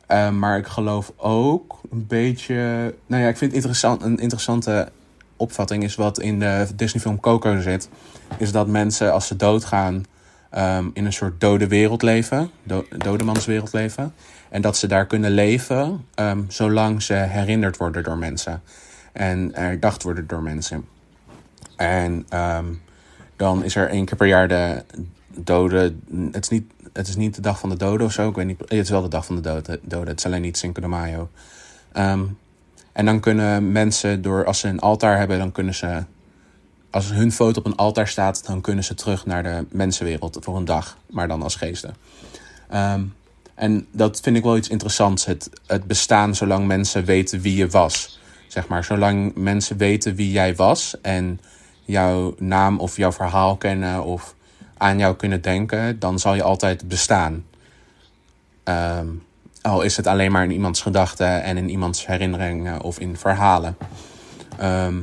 [0.08, 2.56] eh, maar ik geloof ook een beetje.
[3.06, 4.92] Nou ja, ik vind interessant, een interessante
[5.36, 7.90] opvatting is wat in de Disney-film Coco zit.
[8.38, 10.06] Is dat mensen als ze doodgaan
[10.50, 12.50] ehm, in een soort dode wereld leven.
[12.64, 14.14] Do dodemanswereld leven.
[14.50, 18.62] En dat ze daar kunnen leven ehm, zolang ze herinnerd worden door mensen.
[19.14, 20.86] En herdacht worden door mensen.
[21.76, 22.66] En ehm,
[23.36, 24.84] dan is er één keer per jaar de
[25.36, 25.96] dode...
[26.32, 28.30] Het is, niet, het is niet de dag van de doden of zo.
[28.30, 29.80] Ik weet niet, het is wel de dag van de doden.
[29.82, 30.08] doden.
[30.08, 31.30] Het is alleen niet Cinco de Mayo.
[31.92, 32.24] Ehm,
[32.92, 36.04] en dan kunnen mensen, door, als ze een altaar hebben, dan kunnen ze...
[36.90, 40.58] Als hun foto op een altaar staat, dan kunnen ze terug naar de mensenwereld voor
[40.58, 40.98] een dag.
[41.10, 41.96] Maar dan als geesten.
[42.70, 43.04] Ehm,
[43.58, 45.26] en dat vind ik wel iets interessants.
[45.26, 48.20] Het, het bestaan zolang mensen weten wie je was.
[48.48, 51.40] Zeg maar, zolang mensen weten wie jij was en
[51.86, 54.36] jouw naam of jouw verhaal kennen of
[54.78, 57.46] aan jou kunnen denken, dan zal je altijd bestaan.
[58.64, 59.08] Ehm,
[59.62, 63.78] al is het alleen maar in iemands gedachten en in iemands herinneringen of in verhalen.
[64.58, 64.98] Ehm,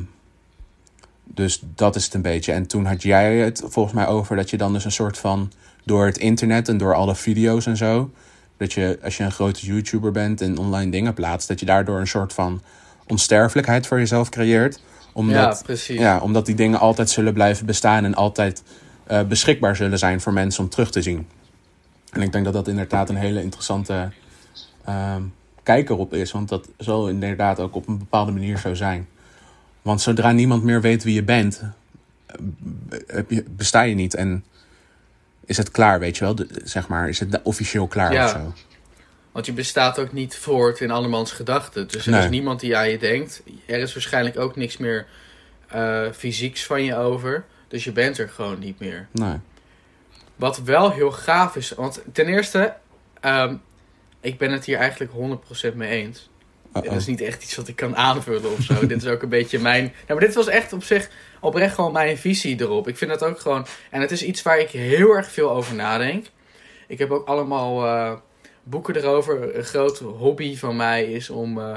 [1.25, 2.53] dus dat is het een beetje.
[2.53, 5.53] En toen had jij het volgens mij over dat je dan dus een soort van
[5.85, 8.11] door het internet en door alle video's en zo.
[8.57, 12.01] Dat je als je een grote YouTuber bent en online dingen plaatst, dat je daardoor
[12.01, 12.63] een soort van
[13.07, 14.81] onsterfelijkheid voor jezelf creëert.
[15.13, 15.99] Omdat, Ja, precies.
[15.99, 18.63] Ja, omdat die dingen altijd zullen blijven bestaan en altijd
[19.07, 21.27] eh, beschikbaar zullen zijn voor mensen om terug te zien.
[22.11, 24.11] En ik denk dat dat inderdaad een hele interessante
[24.85, 25.23] ehm
[25.65, 26.33] kijk erop is.
[26.33, 29.09] Want dat zal inderdaad ook op een bepaalde manier zo zijn.
[29.83, 31.63] Want zodra niemand meer weet wie je bent,
[33.07, 34.15] eh, besta je niet.
[34.15, 34.45] En
[35.47, 36.35] is het klaar, weet je wel?
[36.35, 38.25] De- zeg maar, is het officieel klaar Ja.
[38.25, 38.53] of zo?
[39.33, 41.89] Want je bestaat ook niet voort in andermans gedachten.
[41.89, 42.23] Dus er Nee.
[42.23, 43.43] is niemand die aan je denkt.
[43.67, 45.07] Er is waarschijnlijk ook niks meer
[45.69, 47.45] eh, fysieks van je over.
[47.69, 49.09] Dus je bent er gewoon niet meer.
[49.13, 49.37] Nee.
[50.37, 51.71] Wat wel heel gaaf is.
[51.71, 52.75] Want ten eerste,
[53.21, 53.55] ehm,
[54.21, 56.31] ik ben het hier eigenlijk 100% mee eens.
[56.77, 56.83] Uh-oh.
[56.91, 58.75] Het is niet echt iets wat ik kan aanvullen of zo.
[58.87, 59.85] dit is ook een beetje mijn.
[59.85, 61.09] Ja, maar dit was echt op zich
[61.45, 62.89] oprecht gewoon mijn visie erop.
[62.89, 63.67] Ik vind dat ook gewoon.
[63.91, 66.27] En het is iets waar ik heel erg veel over nadenk.
[66.87, 68.13] Ik heb ook allemaal eh,
[68.63, 69.57] boeken erover.
[69.57, 71.77] Een grote hobby van mij is om eh,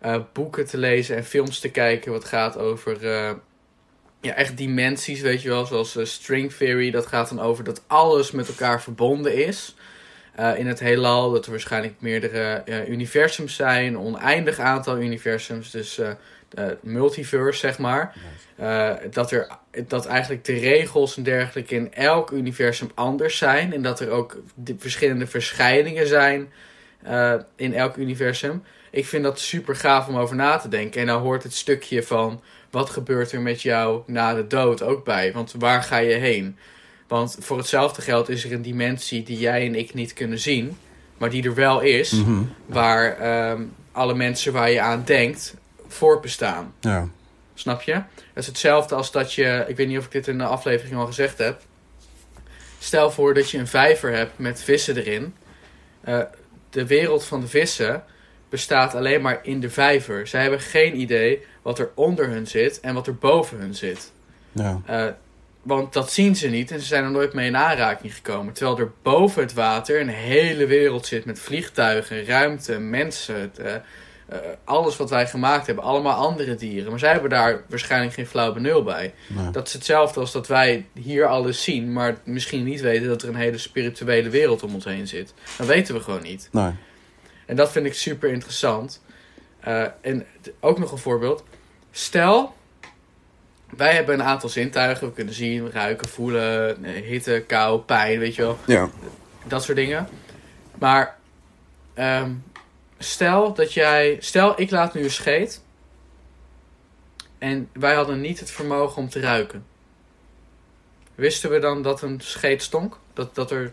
[0.00, 2.12] eh, boeken te lezen en films te kijken.
[2.12, 3.06] Wat gaat over.
[4.20, 5.64] ja, echt dimensies, weet je wel.
[5.64, 6.90] Zoals string theory.
[6.90, 9.74] Dat gaat dan over dat alles met elkaar verbonden is.
[10.56, 11.30] In het heelal.
[11.30, 13.86] Dat er waarschijnlijk meerdere universums zijn.
[13.86, 15.70] Een oneindig aantal universums.
[15.70, 16.00] Dus
[16.54, 18.14] eh, multiverse, zeg maar.
[18.56, 19.48] Eh, dat, er,
[19.86, 23.72] dat eigenlijk de regels en dergelijke in elk universum anders zijn.
[23.72, 26.52] En dat er ook de verschillende verschijningen zijn
[27.02, 28.62] eh, in elk universum.
[28.90, 31.00] Ik vind dat super gaaf om over na te denken.
[31.00, 32.40] En dan hoort het stukje van
[32.70, 35.32] wat gebeurt er met jou na de dood ook bij.
[35.32, 36.56] Want waar ga je heen?
[37.08, 40.76] Want voor hetzelfde geld is er een dimensie die jij en ik niet kunnen zien.
[41.18, 42.10] Maar die er wel is.
[42.10, 42.42] Mhm.
[42.66, 43.62] Waar ehm,
[43.92, 45.54] alle mensen waar je aan denkt
[45.88, 46.74] voortbestaan.
[46.80, 47.08] Ja.
[47.54, 47.92] Snap je?
[47.92, 49.64] Dat is hetzelfde als dat je...
[49.68, 51.60] Ik weet niet of ik dit in de aflevering al gezegd heb.
[52.78, 55.34] Stel voor dat je een vijver hebt met vissen erin.
[56.00, 56.20] Eh,
[56.70, 58.04] de wereld van de vissen
[58.48, 60.26] bestaat alleen maar in de vijver.
[60.26, 64.12] Zij hebben geen idee wat er onder hun zit en wat er boven hun zit.
[64.52, 64.80] Ja.
[64.86, 65.06] Eh,
[65.62, 68.52] want dat zien ze niet en ze zijn er nooit mee in aanraking gekomen.
[68.52, 73.40] Terwijl er boven het water een hele wereld zit met vliegtuigen, ruimte, mensen.
[73.40, 73.58] het,
[74.34, 76.90] eh, alles wat wij gemaakt hebben, allemaal andere dieren.
[76.90, 79.14] Maar zij hebben daar waarschijnlijk geen flauw benul bij.
[79.28, 79.50] Nee.
[79.50, 83.28] Dat is hetzelfde als dat wij hier alles zien, maar misschien niet weten dat er
[83.28, 85.34] een hele spirituele wereld om ons heen zit.
[85.58, 86.48] Dat weten we gewoon niet.
[86.52, 86.72] Nee.
[87.46, 89.02] En dat vind ik super interessant.
[89.60, 90.26] Eh, en
[90.60, 91.44] ook nog een voorbeeld.
[91.90, 92.54] Stel,
[93.76, 95.06] wij hebben een aantal zintuigen.
[95.06, 98.58] We kunnen zien, ruiken, voelen, hitte, kou, pijn, weet je wel.
[98.66, 98.88] Ja.
[99.44, 100.08] Dat soort dingen.
[100.78, 101.16] Maar
[101.94, 102.30] ehm,
[103.04, 104.16] stel dat jij...
[104.20, 105.62] Stel, ik laat nu een scheet.
[107.38, 109.64] En wij hadden niet het vermogen om te ruiken.
[111.14, 112.98] Wisten we dan dat een scheet stonk?
[113.12, 113.72] Dat, dat er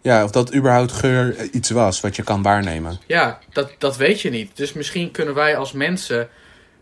[0.00, 2.98] Ja, of dat überhaupt geur iets was wat je kan waarnemen.
[3.06, 4.56] Ja, dat, dat weet je niet.
[4.56, 6.28] Dus misschien kunnen wij als mensen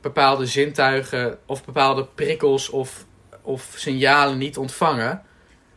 [0.01, 3.05] bepaalde zintuigen of bepaalde prikkels of,
[3.43, 5.23] of signalen niet ontvangen.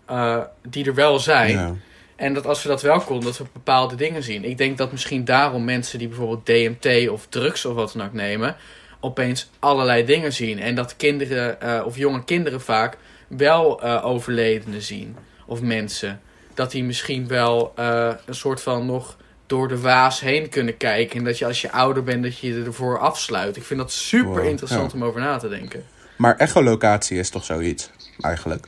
[0.05, 1.51] eh, die er wel zijn.
[1.51, 1.73] Ja.
[2.15, 4.43] En dat als we dat wel konden, dat we bepaalde dingen zien.
[4.43, 8.13] Ik denk dat misschien daarom mensen die bijvoorbeeld DMT of drugs of wat dan ook
[8.13, 8.55] nemen,
[8.99, 10.59] opeens allerlei dingen zien.
[10.59, 12.97] En dat kinderen eh, of jonge kinderen vaak
[13.27, 15.15] wel eh, overledenen zien.
[15.45, 16.21] Of mensen.
[16.53, 21.17] Dat die misschien wel eh, een soort van nog door de waas heen kunnen kijken.
[21.17, 23.55] En dat je als je ouder bent, dat je je ervoor afsluit.
[23.55, 24.97] Ik vind dat super Wow, interessant ja.
[24.97, 25.83] om over na te denken.
[26.15, 27.89] Maar echolocatie is toch zoiets,
[28.21, 28.67] eigenlijk?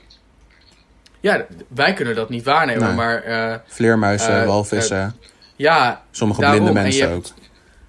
[1.26, 2.96] Ja, wij kunnen dat niet waarnemen, Nee.
[2.96, 5.16] maar eh, Vleermuizen, Eh, walvissen,
[5.56, 6.60] ja, sommige daarom.
[6.60, 7.44] blinde mensen hebt- ook.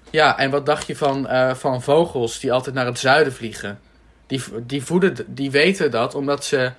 [0.09, 3.79] Ja, en wat dacht je van, eh, van vogels die altijd naar het zuiden vliegen?
[4.27, 6.71] die, die, voeden, die weten dat omdat ze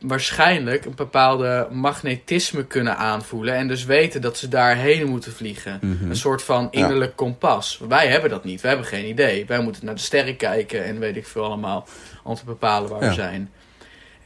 [0.00, 3.54] waarschijnlijk een bepaalde magnetisme kunnen aanvoelen.
[3.54, 5.78] En dus weten dat ze daarheen moeten vliegen.
[5.82, 6.10] Mhm.
[6.10, 7.80] Een soort van innerlijk kompas.
[7.88, 8.60] Wij hebben dat niet.
[8.60, 9.46] Wij hebben geen idee.
[9.46, 11.86] Wij moeten naar de sterren kijken en weet ik veel allemaal.
[12.22, 13.08] Om te bepalen waar Ja.
[13.08, 13.50] we zijn.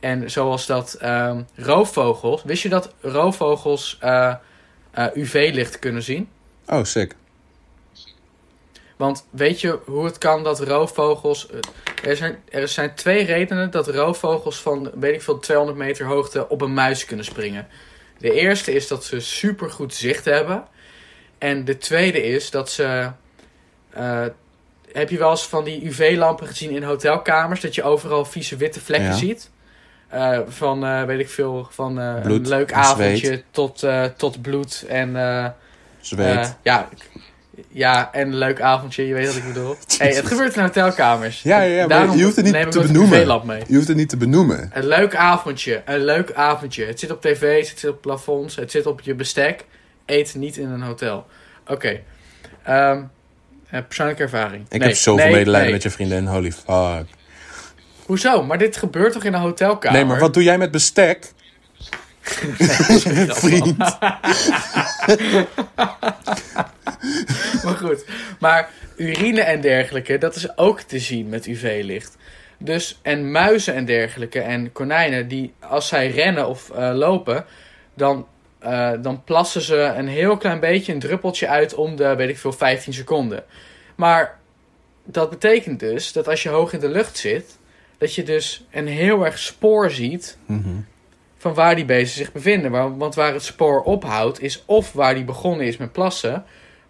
[0.05, 2.43] En zoals dat ehm, roofvogels.
[2.43, 4.35] Wist je dat roofvogels eh,
[4.91, 6.29] eh, UV-licht kunnen zien?
[6.67, 7.15] Oh, sick.
[8.97, 11.49] Want weet je hoe het kan dat roofvogels.
[11.51, 11.59] eh,
[12.11, 16.49] Er zijn, er zijn twee redenen dat roofvogels van weet ik veel 200 meter hoogte
[16.49, 17.67] op een muis kunnen springen.
[18.19, 20.65] De eerste is dat ze super goed zicht hebben.
[21.39, 23.11] En de tweede is dat ze.
[24.93, 27.61] heb je wel eens van die UV-lampen gezien in hotelkamers?
[27.61, 29.17] Dat je overal vieze witte vlekken Ja.
[29.17, 29.51] ziet?
[30.15, 34.85] Eh, van, eh, weet ik veel, van eh, Bloed een leuk avondje tot, tot bloed
[34.89, 35.55] en...
[36.01, 36.57] Zweet.
[36.63, 36.89] ja,
[37.69, 39.77] ja, en een leuk avondje, je weet wat ik bedoel.
[39.99, 41.43] hey, het gebeurt in hotelkamers.
[41.43, 43.47] Ja, ja, ja, maar je hoeft het niet te benoemen.
[43.47, 43.63] Mee.
[43.67, 44.71] je hoeft het niet te benoemen.
[44.73, 46.85] Een leuk avondje, een leuk avondje.
[46.85, 49.65] Het zit op tv's, het zit op plafonds, het zit op je bestek.
[50.07, 51.27] Eet niet in een hotel.
[51.67, 52.01] Oké.
[52.63, 53.03] Ehm,
[53.71, 54.65] eh, persoonlijke ervaring.
[54.69, 55.73] Ik Nee, heb zoveel nee, medelijden nee.
[55.73, 56.27] met je vriendin.
[56.27, 57.07] Holy fuck.
[58.07, 58.43] Hoezo?
[58.43, 59.99] Maar dit gebeurt toch in een hotelkamer?
[59.99, 61.33] Nee, maar wat doe jij met bestek?
[63.45, 63.77] Vriend.
[67.65, 68.05] Maar goed.
[68.39, 72.17] Maar urine en dergelijke, dat is ook te zien met UV-licht.
[72.59, 77.45] Dus, en muizen en dergelijke en konijnen, die als zij rennen of eh, lopen,
[77.95, 78.27] dan,
[78.59, 82.39] eh, dan plassen ze een heel klein beetje, een druppeltje uit om de, weet ik
[82.39, 83.45] veel, 15 seconden.
[83.95, 84.39] Maar
[85.05, 87.59] dat betekent dus dat als je hoog in de lucht zit,
[87.99, 90.69] dat je dus een heel erg spoor ziet Mhm.
[91.39, 92.71] van waar die beesten zich bevinden.
[92.71, 96.45] Wa- Want waar het spoor ophoudt, is of waar die begonnen is met plassen,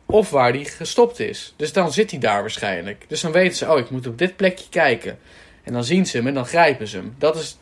[0.07, 1.55] of waar die gestopt is.
[1.57, 3.05] Dus dan zit hij daar waarschijnlijk.
[3.09, 5.19] Dus dan weten ze, oh, ik moet op dit plekje kijken.
[5.62, 7.14] En dan zien ze hem en dan grijpen ze hem.
[7.19, 7.59] Dat is,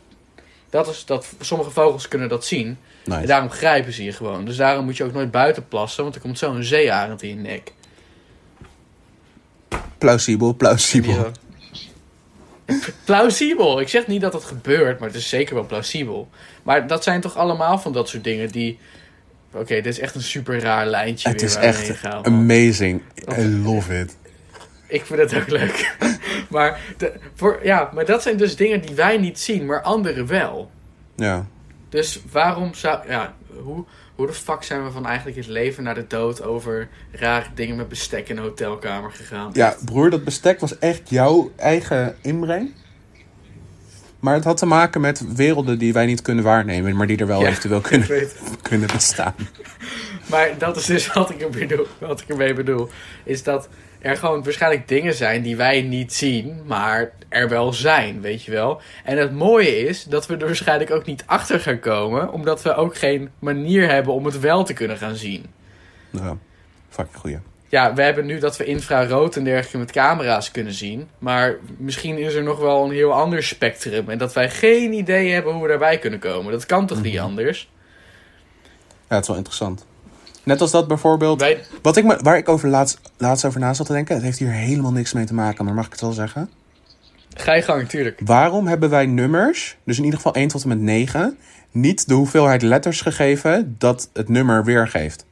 [0.71, 2.79] dat is dat sommige vogels kunnen dat zien.
[3.21, 4.45] En daarom grijpen ze je gewoon.
[4.45, 7.29] Dus daarom moet je ook nooit buiten plassen, want er komt zo een zeearend in
[7.29, 7.73] je nek.
[9.99, 11.31] Plausibel, plausibel.
[13.05, 13.81] Plausibel.
[13.81, 16.29] Ik zeg niet dat het gebeurt, maar het is zeker wel plausibel.
[16.63, 18.79] Maar dat zijn toch allemaal van dat soort dingen die...
[19.53, 22.25] Oké, dit is echt een super raar lijntje Het weer is echt gaan.
[22.25, 23.03] amazing.
[23.39, 24.17] I love it.
[24.87, 25.97] Ik vind het ook leuk.
[26.51, 30.27] maar, de, voor, ja, maar dat zijn dus dingen die wij niet zien, maar anderen
[30.27, 30.71] wel.
[31.17, 31.47] Ja.
[31.89, 33.09] Dus waarom zou...
[33.09, 33.85] Ja, hoe,
[34.23, 37.77] hoe de fuck zijn we van eigenlijk het leven naar de dood over rare dingen
[37.77, 39.51] met bestek in een hotelkamer gegaan?
[39.53, 42.73] ja, broer, dat bestek was echt jouw eigen inbreng.
[44.21, 47.27] Maar het had te maken met werelden die wij niet kunnen waarnemen, maar die er
[47.27, 48.09] wel Ja, eventueel kunnen,
[48.63, 49.35] kunnen bestaan.
[50.27, 52.89] Maar dat is dus wat ik, ermee bedoel, wat ik ermee bedoel.
[53.25, 53.69] Is dat
[54.01, 58.51] er gewoon waarschijnlijk dingen zijn die wij niet zien, maar er wel zijn, weet je
[58.51, 58.81] wel.
[59.05, 62.75] En het mooie is dat we er waarschijnlijk ook niet achter gaan komen, omdat we
[62.75, 65.47] ook geen manier hebben om het wel te kunnen gaan zien.
[66.11, 66.37] Ja,
[66.89, 67.39] fucking goeie.
[67.69, 71.09] Ja, we hebben nu dat we infrarood en dergelijke met camera's kunnen zien.
[71.19, 74.09] Maar misschien is er nog wel een heel ander spectrum.
[74.11, 76.53] En dat wij geen idee hebben hoe we daarbij kunnen komen.
[76.53, 77.23] Dat kan toch niet Mhm.
[77.25, 77.71] anders?
[79.09, 79.87] Ja, het is wel interessant.
[80.43, 81.45] Net als dat bijvoorbeeld...
[81.83, 84.39] Wat ik me, waar ik over laatst, laatst over na zat te denken, het heeft
[84.39, 86.51] hier helemaal niks mee te maken, maar mag ik het wel zeggen?
[87.43, 88.21] Ga je tuurlijk.
[88.25, 91.39] Waarom hebben wij nummers, dus in ieder geval 1 tot en met 9,
[91.71, 95.27] niet de hoeveelheid letters gegeven dat het nummer weergeeft?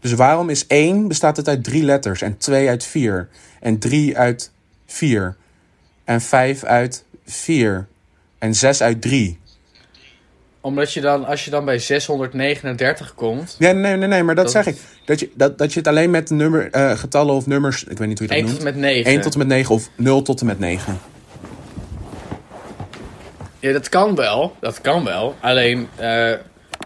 [0.00, 3.28] Dus waarom is 1 bestaat het uit drie letters en 2 uit 4
[3.60, 4.52] en 3 uit
[4.86, 5.36] 4
[6.04, 7.86] en 5 uit 4
[8.38, 9.37] en 6 uit 3?
[10.60, 14.44] Omdat je dan, als je dan bij 639 komt, Ja, nee, nee, nee, maar dat,
[14.44, 14.80] Dat- zeg ik.
[15.04, 18.08] Dat je, dat, dat je het alleen met nummer, eh, getallen of nummers, ik weet
[18.08, 18.74] niet hoe je dat 1 tot noemt.
[18.74, 19.10] en met 9.
[19.12, 20.98] 1 tot en met 9 of 0 tot en met 9.
[23.60, 24.56] Ja, dat kan wel.
[24.60, 25.34] Dat kan wel.
[25.40, 26.32] Alleen, eh,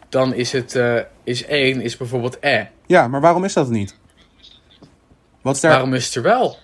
[0.09, 2.65] dan is het, eh, is 1 is bijvoorbeeld e.
[2.87, 3.97] Ja, maar waarom is dat niet?
[5.43, 5.71] Wat is daar...
[5.71, 6.57] Waarom is het er wel?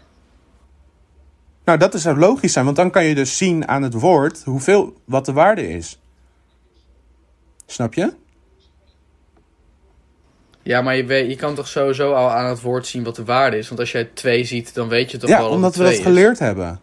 [1.65, 4.95] Nou, dat zou logisch zijn, want dan kan je dus zien aan het woord hoeveel,
[5.05, 5.99] wat de waarde is.
[7.71, 8.13] Snap je?
[10.63, 13.25] Ja, maar je, weet, je kan toch sowieso al aan het woord zien wat de
[13.25, 13.69] waarde is.
[13.69, 15.89] Want als jij 2 ziet, dan weet je toch wel Ja, dat omdat we dat
[15.93, 16.07] 2 is.
[16.07, 16.81] geleerd hebben.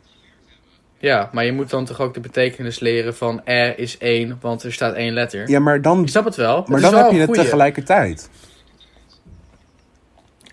[0.98, 4.64] Ja, maar je moet dan toch ook de betekenis leren van e is 1, want
[4.64, 5.50] er staat één letter.
[5.50, 6.66] Ja, maar dan, Ik snap het wel.
[6.68, 7.42] maar dan heb je het goeie.
[7.42, 8.30] tegelijkertijd.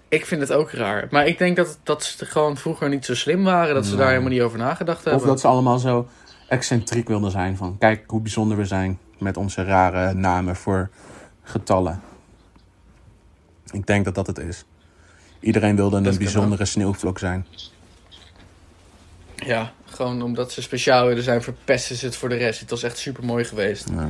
[0.09, 1.07] Ik vind het ook raar.
[1.11, 3.75] Maar ik denk dat, dat ze gewoon vroeger niet zo slim waren.
[3.75, 3.99] Dat ze Nee.
[3.99, 5.23] daar helemaal niet over nagedacht hebben.
[5.23, 6.09] Of dat ze allemaal zo
[6.49, 7.57] excentriek wilden zijn.
[7.57, 10.91] Van kijk hoe bijzonder we zijn met onze rare namen voor
[11.43, 12.01] getallen.
[13.71, 14.65] Ik denk dat dat het is.
[15.41, 17.47] Iedereen wilde een bijzondere sneeuwvlok zijn.
[19.37, 22.61] Ja, gewoon omdat ze speciaal willen zijn, verpesten ze het voor de rest.
[22.61, 23.89] Het was echt super mooi geweest.
[23.89, 24.09] Ja.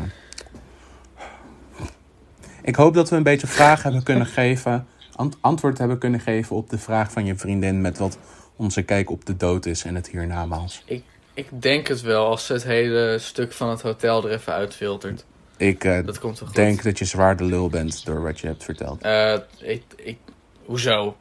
[2.62, 6.56] Ik hoop dat we een beetje vragen hebben kunnen geven, ant- antwoord hebben kunnen geven
[6.56, 8.18] op de vraag van je vriendin met wat
[8.56, 10.82] onze kijk op de dood is en het hiernamaals.
[10.86, 11.04] Ik
[11.50, 15.24] denk het wel, als ze het hele stuk van het hotel er even uitfiltert.
[15.56, 16.54] Ik eh, Dat komt goed?
[16.54, 19.02] denk dat je zwaar de lul bent door wat je hebt verteld.
[19.02, 20.18] Eh, ik, ik,
[20.64, 21.16] hoezo?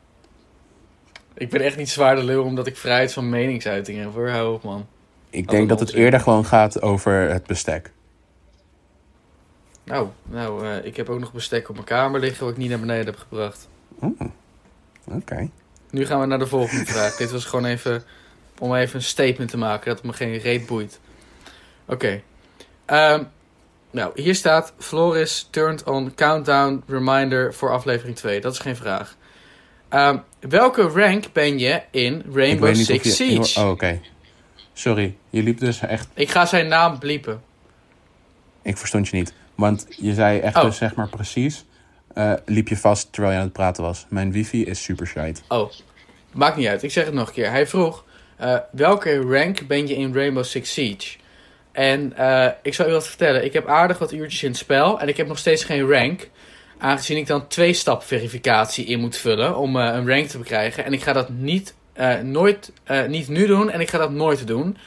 [1.33, 4.13] Ik ben echt niet zwaar de lul omdat ik vrijheid van meningsuiting heb.
[4.13, 4.87] Hoor, hou op man.
[5.29, 7.91] Ik denk dat het eerder gewoon gaat over het bestek.
[9.83, 12.69] Nou, nou eh, ik heb ook nog bestek op mijn kamer liggen wat ik niet
[12.69, 13.67] naar beneden heb gebracht.
[15.05, 15.49] Oké.
[15.89, 17.15] Nu gaan we naar de volgende vraag.
[17.15, 18.03] Dit was gewoon even
[18.61, 20.99] om even een statement te maken dat het me geen reet boeit.
[21.85, 22.21] Oké.
[22.85, 23.23] Ehm,
[23.91, 28.41] nou, hier staat Floris turned on countdown reminder voor aflevering 2.
[28.41, 29.15] Dat is geen vraag.
[29.89, 33.09] Ehm, welke rank ben je in Rainbow Six je...
[33.11, 33.59] Siege?
[33.59, 33.99] Oh, oké.
[34.73, 36.07] Sorry, je liep dus echt...
[36.13, 37.41] Ik ga zijn naam bliepen.
[38.61, 39.33] Ik verstond je niet.
[39.55, 40.63] Want je zei echt Oh.
[40.63, 41.65] dus zeg maar precies...
[42.13, 44.05] eh, liep je vast terwijl je aan het praten was.
[44.09, 45.41] Mijn wifi is super shite.
[45.47, 45.71] Oh,
[46.31, 46.83] maakt niet uit.
[46.83, 47.49] Ik zeg het nog een keer.
[47.49, 48.05] Hij vroeg,
[48.41, 51.17] eh, welke rank ben je in Rainbow Six Siege?
[51.71, 53.45] En eh, ik zal u wat vertellen.
[53.45, 56.29] Ik heb aardig wat uurtjes in het spel en ik heb nog steeds geen rank.
[56.77, 60.85] Aangezien ik dan twee-stap verificatie in moet vullen om eh, een rank te bekrijgen.
[60.85, 61.73] En ik ga dat niet,
[62.23, 62.71] nooit,
[63.07, 64.77] niet nu doen en ik ga dat nooit doen.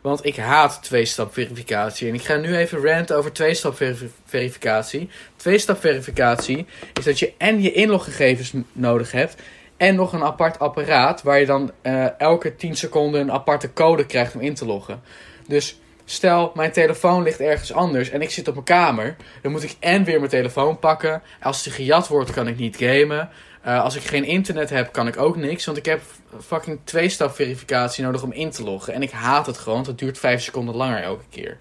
[0.00, 2.08] Want ik haat twee-stap verificatie.
[2.08, 5.08] En ik ga nu even ranten over twee-stap veri- verificatie.
[5.36, 6.66] Twee-stap verificatie
[6.98, 9.36] is dat je en je inloggegevens nodig hebt.
[9.76, 14.06] En nog een apart apparaat waar je dan eh, elke 10 seconden een aparte code
[14.06, 15.02] krijgt om in te loggen.
[15.46, 19.16] Dus stel, mijn telefoon ligt ergens anders en ik zit op mijn kamer.
[19.42, 21.22] Dan moet ik en weer mijn telefoon pakken.
[21.40, 23.28] Als die gejat wordt, kan ik niet gamen.
[23.62, 25.64] Eh, als ik geen internet heb, kan ik ook niks.
[25.64, 26.00] Want ik heb
[26.40, 28.92] fucking twee-stap verificatie nodig om in te loggen.
[28.92, 31.58] En ik haat het gewoon, het duurt 5 seconden langer elke keer.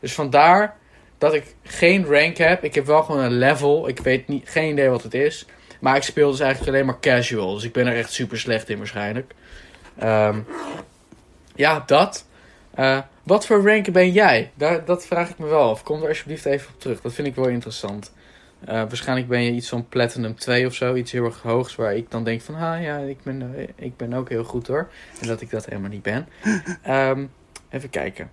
[0.00, 0.76] Dus vandaar
[1.18, 2.64] dat ik geen rank heb.
[2.64, 3.88] Ik heb wel gewoon een level.
[3.88, 5.46] Ik weet niet, geen idee wat het is.
[5.86, 7.54] Maar ik speel dus eigenlijk alleen maar casual.
[7.54, 9.34] Dus ik ben er echt super slecht in waarschijnlijk.
[9.98, 10.40] Ehm,
[11.54, 12.26] ja, dat.
[12.74, 14.50] Eh, wat voor rank ben jij?
[14.54, 15.82] Daar, dat vraag ik me wel af.
[15.82, 17.00] Kom er alsjeblieft even op terug.
[17.00, 18.12] Dat vind ik wel interessant.
[18.64, 20.94] Eh, waarschijnlijk ben je iets van Platinum 2 of zo.
[20.94, 22.54] Iets heel erg hoogs waar ik dan denk van...
[22.54, 24.88] Ah ja, ik ben, eh, ik ben ook heel goed hoor.
[25.20, 26.28] En dat ik dat helemaal niet ben.
[26.82, 27.26] Ehm,
[27.70, 28.30] even kijken.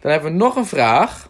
[0.00, 1.28] Dan hebben we nog een vraag.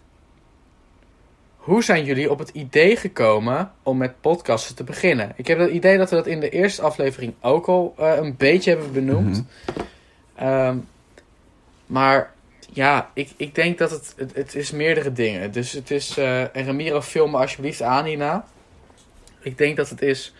[1.68, 5.32] Hoe zijn jullie op het idee gekomen om met podcasten te beginnen?
[5.36, 8.34] Ik heb het idee dat we dat in de eerste aflevering ook al eh, een
[8.36, 9.44] beetje hebben benoemd.
[9.66, 9.84] Mhm.
[10.34, 10.76] Ehm,
[11.86, 12.32] maar
[12.72, 15.52] ja, ik, ik denk dat het, het, het is meerdere dingen.
[15.52, 18.44] Dus het is, eh, en Ramiro, film me alsjeblieft aan hierna.
[19.40, 20.34] Ik denk dat het is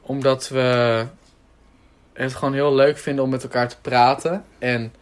[0.00, 1.06] omdat we
[2.12, 4.44] het gewoon heel leuk vinden om met elkaar te praten.
[4.58, 4.94] En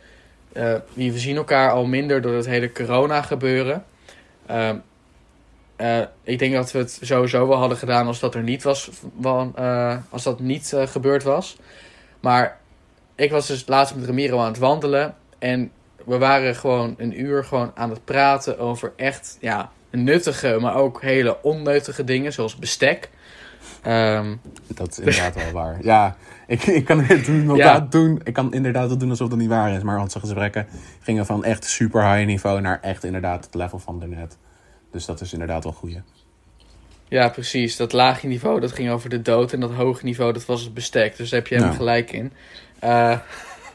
[0.52, 3.84] eh, we zien elkaar al minder door het hele corona gebeuren.
[4.46, 4.76] Ehm,
[5.76, 8.90] eh, ik denk dat we het sowieso wel hadden gedaan als dat er niet was,
[9.54, 11.56] eh, als dat niet eh, gebeurd was.
[12.20, 12.58] Maar
[13.14, 15.70] ik was dus laatst met Ramiro aan het wandelen en
[16.04, 21.00] we waren gewoon een uur gewoon aan het praten over echt ja, nuttige, maar ook
[21.00, 23.10] hele onnuttige dingen, zoals bestek.
[23.82, 24.34] Ehm,
[24.66, 25.78] Dat is inderdaad wel waar.
[25.82, 28.20] Ja, ik, ik kan het doen, inderdaad doen.
[28.24, 29.82] Ik kan inderdaad wel doen alsof dat niet waar is.
[29.82, 30.66] Maar onze gesprekken
[31.00, 34.36] gingen van echt super high niveau naar echt inderdaad het level van daarnet.
[34.92, 36.02] Dus dat is inderdaad wel goeie.
[37.08, 37.76] ja, precies.
[37.76, 39.52] Dat lage niveau, dat ging over de dood.
[39.52, 41.16] En dat hoge niveau, dat was het bestek.
[41.16, 42.32] Dus daar heb je helemaal gelijk in.
[42.78, 43.18] Eh,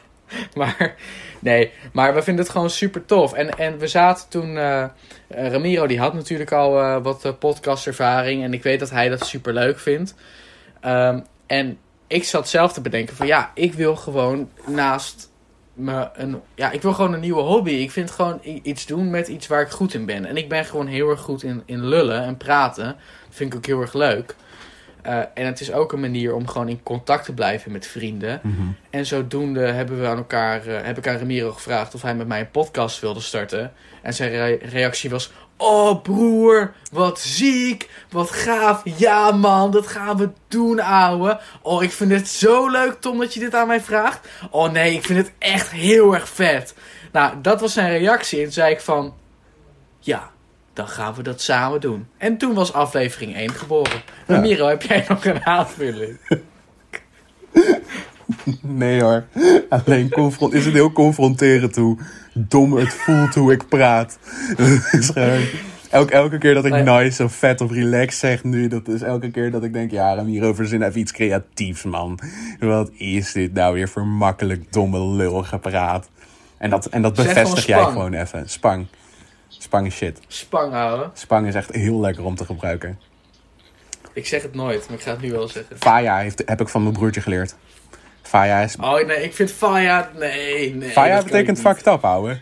[0.54, 0.94] maar,
[1.38, 1.70] nee.
[1.92, 3.32] Maar we vinden het gewoon super tof.
[3.32, 4.56] En, en we zaten toen...
[4.56, 4.84] eh,
[5.28, 8.42] Ramiro, die had natuurlijk al eh, wat podcastervaring.
[8.42, 10.14] En ik weet dat hij dat super leuk vindt.
[10.80, 13.26] Ehm, en ik zat zelf te bedenken van...
[13.26, 15.30] Ja, ik wil gewoon naast
[15.78, 16.40] me een...
[16.54, 17.70] Ja, ik wil gewoon een nieuwe hobby.
[17.70, 20.24] Ik vind gewoon iets doen met iets waar ik goed in ben.
[20.24, 22.84] En ik ben gewoon heel erg goed in, in lullen en praten.
[22.84, 22.96] Dat
[23.36, 24.34] vind ik ook heel erg leuk.
[25.02, 28.40] Eh, en het is ook een manier om gewoon in contact te blijven met vrienden.
[28.90, 32.26] En zodoende hebben we aan elkaar, eh, heb ik aan Ramiro gevraagd of hij met
[32.26, 33.72] mij een podcast wilde starten.
[34.02, 38.82] En zijn re- reactie was: Oh broer, wat ziek, wat gaaf.
[38.84, 41.40] Ja man, dat gaan we doen, ouwe.
[41.62, 44.28] Oh, ik vind het zo leuk, Tom, dat je dit aan mij vraagt.
[44.50, 46.74] Oh nee, ik vind het echt heel erg vet.
[47.12, 48.38] Nou, dat was zijn reactie.
[48.38, 49.14] En toen zei ik van:
[50.00, 50.30] Ja,
[50.72, 52.08] dan gaan we dat samen doen.
[52.16, 54.02] En toen was aflevering 1 geboren.
[54.26, 54.34] Ja.
[54.34, 56.18] Ramiro, heb jij nog een aanvulling?
[58.60, 59.26] Nee hoor.
[59.68, 61.98] Alleen confront is het heel confronterend hoe
[62.48, 64.18] dom het voelt hoe ik praat.
[64.56, 65.42] Het is gewoon...
[65.90, 69.30] Elke, elke keer dat ik nice of vet of relaxed zeg nu, dat is elke
[69.30, 72.18] keer dat ik denk, ja, Rem, hierover zin even iets creatiefs, man.
[72.60, 76.08] Wat is dit nou weer voor makkelijk domme lul gepraat?
[76.58, 78.48] En dat, en dat bevestig jij gewoon even.
[78.48, 78.86] Spang.
[79.48, 80.20] Spang is shit.
[80.26, 81.10] Spang houden.
[81.14, 82.98] Spang is echt heel lekker om te gebruiken.
[84.12, 85.76] Ik zeg het nooit, maar ik ga het nu wel zeggen.
[85.78, 87.56] Faya heeft, heb ik van mijn broertje geleerd.
[88.28, 88.76] Faya is...
[88.80, 90.10] Oh nee, ik vind Faya...
[90.18, 90.90] Nee, nee.
[90.90, 92.38] Faya betekent fucked up, ouwe.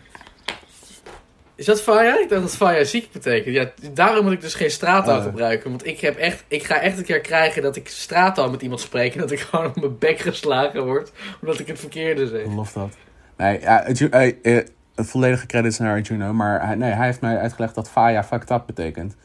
[1.55, 2.19] Is dat Faya?
[2.19, 3.55] Ik dacht dat Faya ziek betekent.
[3.55, 5.23] Ja, daarom moet ik dus geen straattaal Oh.
[5.23, 5.69] gebruiken.
[5.69, 8.81] Want ik, heb echt, ik ga echt een keer krijgen dat ik straattaal met iemand
[8.81, 9.13] spreek...
[9.13, 11.11] en dat ik gewoon op mijn bek geslagen word...
[11.41, 12.45] omdat ik het verkeerde zeg.
[12.45, 12.93] Lof dat.
[13.37, 14.63] Nee, ja, eh,
[14.95, 16.33] volledige credits naar Juno.
[16.33, 19.15] Maar hij, nee, hij heeft mij uitgelegd dat Faya fucked up betekent.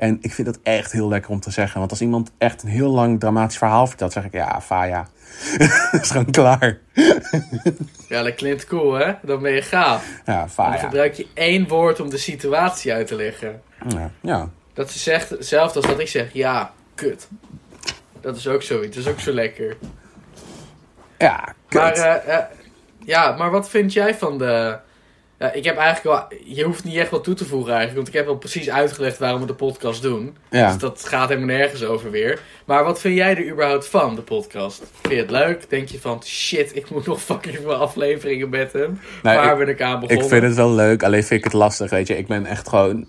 [0.00, 1.78] En ik vind dat echt heel lekker om te zeggen.
[1.78, 5.08] Want als iemand echt een heel lang dramatisch verhaal vertelt, zeg ik ja, Faya.
[5.92, 6.78] dat is gewoon klaar.
[8.08, 9.12] Ja, dat klinkt cool, hè?
[9.22, 10.08] Dan ben je gaaf.
[10.24, 10.76] Ja, Dan Faya.
[10.76, 13.62] gebruik je één woord om de situatie uit te leggen.
[13.88, 14.50] Ja, ja.
[14.72, 17.28] Dat ze zegt, hetzelfde als dat ik zeg, ja, kut.
[18.20, 19.76] Dat is ook zoiets, dat is ook zo lekker.
[21.18, 21.80] ja kut.
[21.80, 22.44] Maar, eh, eh,
[23.04, 24.78] ja, maar wat vind jij van de...
[25.40, 26.38] Ja, ik heb eigenlijk wel...
[26.54, 27.96] Je hoeft niet echt wat toe te voegen eigenlijk.
[27.96, 30.36] Want ik heb al precies uitgelegd waarom we de podcast doen.
[30.50, 30.66] ja.
[30.72, 32.40] Dus dat gaat helemaal nergens over weer.
[32.64, 34.82] Maar wat vind jij er überhaupt van, de podcast?
[35.00, 35.70] Vind je het leuk?
[35.70, 39.00] Denk je van, shit, ik moet nog fucking veel afleveringen met hem?
[39.22, 40.24] Nee, Waar ik- ben ik aan begonnen?
[40.24, 42.16] Ik vind het wel leuk, alleen vind ik het lastig, weet je.
[42.18, 43.08] Ik ben echt gewoon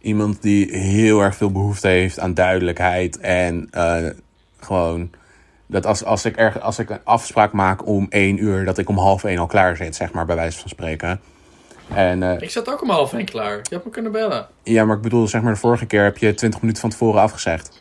[0.00, 3.18] iemand die heel erg veel behoefte heeft aan duidelijkheid.
[3.18, 4.06] En eh,
[4.60, 5.10] gewoon,
[5.66, 8.88] dat als, als, ik erg, als ik een afspraak maak om één uur, dat ik
[8.88, 11.20] om half één al klaar zit, zeg maar, bij wijze van spreken.
[11.94, 13.60] En eh, Ik zat ook om half één klaar.
[13.62, 14.46] Je had me kunnen bellen.
[14.62, 17.20] ja, maar ik bedoel, zeg maar, de vorige keer heb je twintig minuten van tevoren
[17.20, 17.80] afgezegd.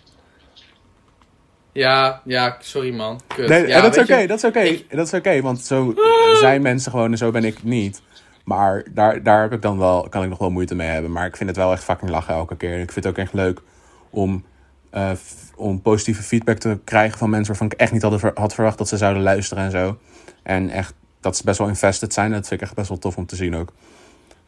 [1.72, 3.20] Ja, ja, sorry man.
[3.28, 3.47] Kut.
[3.49, 4.60] Nee, ja, en dat is oké, dat is oké.
[4.60, 5.93] ik- Dat is oké, want zo
[6.39, 8.01] zijn mensen gewoon en zo ben ik niet.
[8.43, 11.12] Maar daar, daar heb ik dan wel, kan ik nog wel moeite mee hebben.
[11.12, 12.74] Maar ik vind het wel echt fucking lachen elke keer.
[12.74, 13.62] En ik vind het ook echt leuk
[14.10, 14.45] om,
[14.89, 15.12] eh,
[15.55, 18.88] om positieve feedback te krijgen van mensen waarvan ik echt niet had, had verwacht dat
[18.88, 19.97] ze zouden luisteren en zo.
[20.43, 22.32] En echt dat ze best wel invested zijn.
[22.32, 23.74] Dat vind ik echt best wel tof om te zien ook.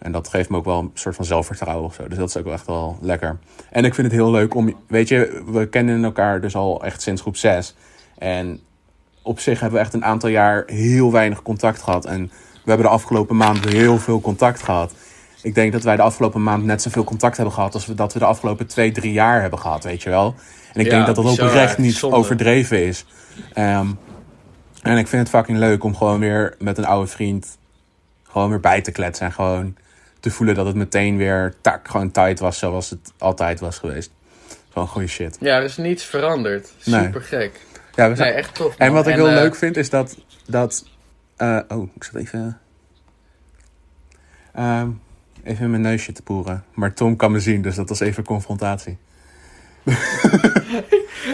[0.01, 2.07] En dat geeft me ook wel een soort van zelfvertrouwen of zo.
[2.07, 3.39] Dus dat is ook wel echt wel lekker.
[3.69, 4.75] En ik vind het heel leuk om...
[4.87, 7.75] Weet je, we kennen elkaar dus al echt sinds groep 6.
[8.17, 8.59] En
[9.21, 12.05] op zich hebben we echt een aantal jaar heel weinig contact gehad.
[12.05, 14.93] En we hebben de afgelopen maanden heel veel contact gehad.
[15.41, 17.73] Ik denk dat wij de afgelopen maand net zoveel contact hebben gehad...
[17.73, 20.35] als we dat we de afgelopen twee, drie jaar hebben gehad, weet je wel.
[20.73, 22.15] En ik Ja, denk dat dat bizar, oprecht niet zonde.
[22.15, 23.05] overdreven is.
[23.53, 23.87] Ehm,
[24.81, 27.57] en ik vind het fucking leuk om gewoon weer met een oude vriend...
[28.23, 29.75] gewoon weer bij te kletsen en gewoon
[30.21, 34.11] te voelen dat het meteen weer tak, gewoon tight was zoals het altijd was geweest.
[34.71, 35.37] Gewoon goede shit.
[35.39, 36.71] Ja, er is niets veranderd.
[36.79, 37.59] Super gek.
[37.95, 38.75] Ja, we zijn, Nee, echt tof.
[38.77, 40.17] en wat ik heel eh, leuk vind is dat.
[40.45, 40.85] dat
[41.37, 42.59] eh, oh, ik zat even.
[44.53, 44.89] ehm,
[45.43, 46.63] even in mijn neusje te poeren.
[46.73, 48.97] Maar Tom kan me zien, dus dat was even confrontatie.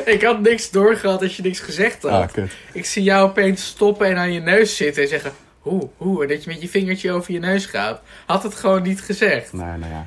[0.05, 2.37] Ik had niks doorgehad als je niks gezegd had.
[2.37, 2.43] Ah.
[2.71, 5.31] Ik zie jou opeens stoppen en aan je neus zitten en zeggen...
[5.97, 8.01] Hoe, en dat je met je vingertje over je neus gaat.
[8.25, 9.53] Had het gewoon niet gezegd.
[9.53, 10.05] Nou, nou ja.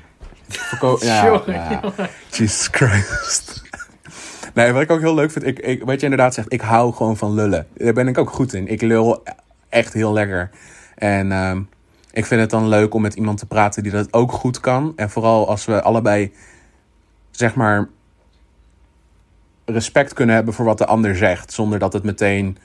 [0.48, 1.82] Verko ja.
[2.30, 3.58] Jesus Christ.
[4.54, 6.92] Nee, wat ik ook heel leuk vind, ik, ik, wat je inderdaad zegt, ik hou
[6.92, 7.66] gewoon van lullen.
[7.74, 8.68] Daar ben ik ook goed in.
[8.68, 9.22] Ik lul
[9.68, 10.50] echt heel lekker.
[10.94, 11.62] En ehm,
[12.12, 14.92] ik vind het dan leuk om met iemand te praten die dat ook goed kan.
[14.96, 16.32] En vooral als we allebei,
[17.30, 17.88] zeg maar,
[19.64, 21.52] respect kunnen hebben voor wat de ander zegt.
[21.52, 22.58] Zonder dat het meteen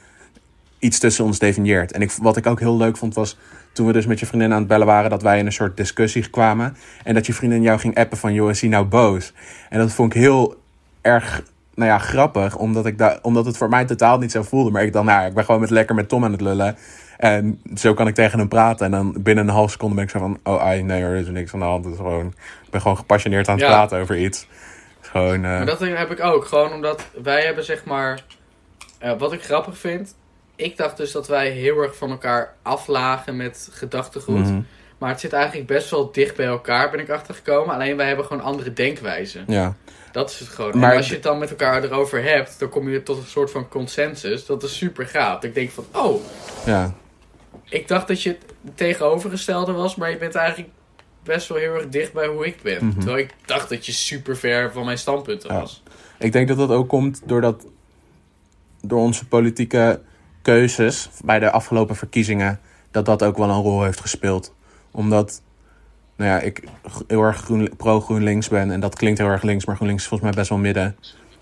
[0.79, 1.91] iets tussen ons definieert.
[1.91, 3.37] En ik, wat ik ook heel leuk vond was,
[3.71, 5.09] toen we dus met je vriendin aan het bellen waren...
[5.09, 6.77] dat wij in een soort discussie kwamen.
[7.03, 9.33] En dat je vriendin jou ging appen van, joh, is hij nou boos?
[9.69, 10.55] En dat vond ik heel
[11.01, 11.43] erg
[11.75, 14.71] nou ja, grappig, omdat, ik da- omdat het voor mij totaal niet zo voelde.
[14.71, 16.77] Maar ik dan, nou, ik ben gewoon met, lekker met Tom aan het lullen.
[17.17, 18.85] En zo kan ik tegen hem praten.
[18.85, 21.19] En dan binnen een half seconde ben ik zo van, oh ai, nee hoor, er
[21.19, 21.83] is niks aan de hand.
[21.85, 22.27] Het is gewoon,
[22.63, 23.69] ik ben gewoon gepassioneerd aan het Ja.
[23.69, 24.47] praten over iets.
[25.01, 26.45] Gewoon, eh, Maar dat heb ik ook.
[26.45, 28.23] Gewoon omdat wij hebben zeg maar...
[28.99, 30.15] eh, wat ik grappig vind...
[30.55, 34.39] Ik dacht dus dat wij heel erg van elkaar aflagen met gedachtegoed.
[34.45, 34.61] mhm.
[34.97, 37.75] Maar het zit eigenlijk best wel dicht bij elkaar, ben ik achtergekomen.
[37.75, 39.43] Alleen wij hebben gewoon andere denkwijzen.
[39.47, 39.75] Ja,
[40.11, 40.77] Dat is het gewoon.
[40.77, 43.23] Maar en als je het dan met elkaar erover hebt, dan kom je tot een
[43.27, 44.45] soort van consensus.
[44.45, 45.43] Dat is super gaaf.
[45.43, 46.21] Ik denk van, oh,
[46.65, 46.93] ja.
[47.69, 50.69] ik dacht dat je het tegenovergestelde was, maar je bent eigenlijk
[51.23, 52.85] best wel heel erg dicht bij hoe ik ben.
[52.85, 52.93] Mhm.
[52.99, 55.59] Terwijl ik dacht dat je super ver van mijn standpunten Ja.
[55.59, 55.83] was.
[56.19, 57.65] Ik denk dat dat ook komt doordat
[58.81, 60.01] door onze politieke
[60.45, 62.59] keuzes bij de afgelopen verkiezingen,
[62.91, 64.53] dat dat ook wel een rol heeft gespeeld.
[64.91, 65.41] Omdat,
[66.15, 66.63] nou ja, ik
[67.07, 70.29] heel erg groen, pro-GroenLinks ben en dat klinkt heel erg links, maar GroenLinks is volgens
[70.29, 70.97] mij best wel midden.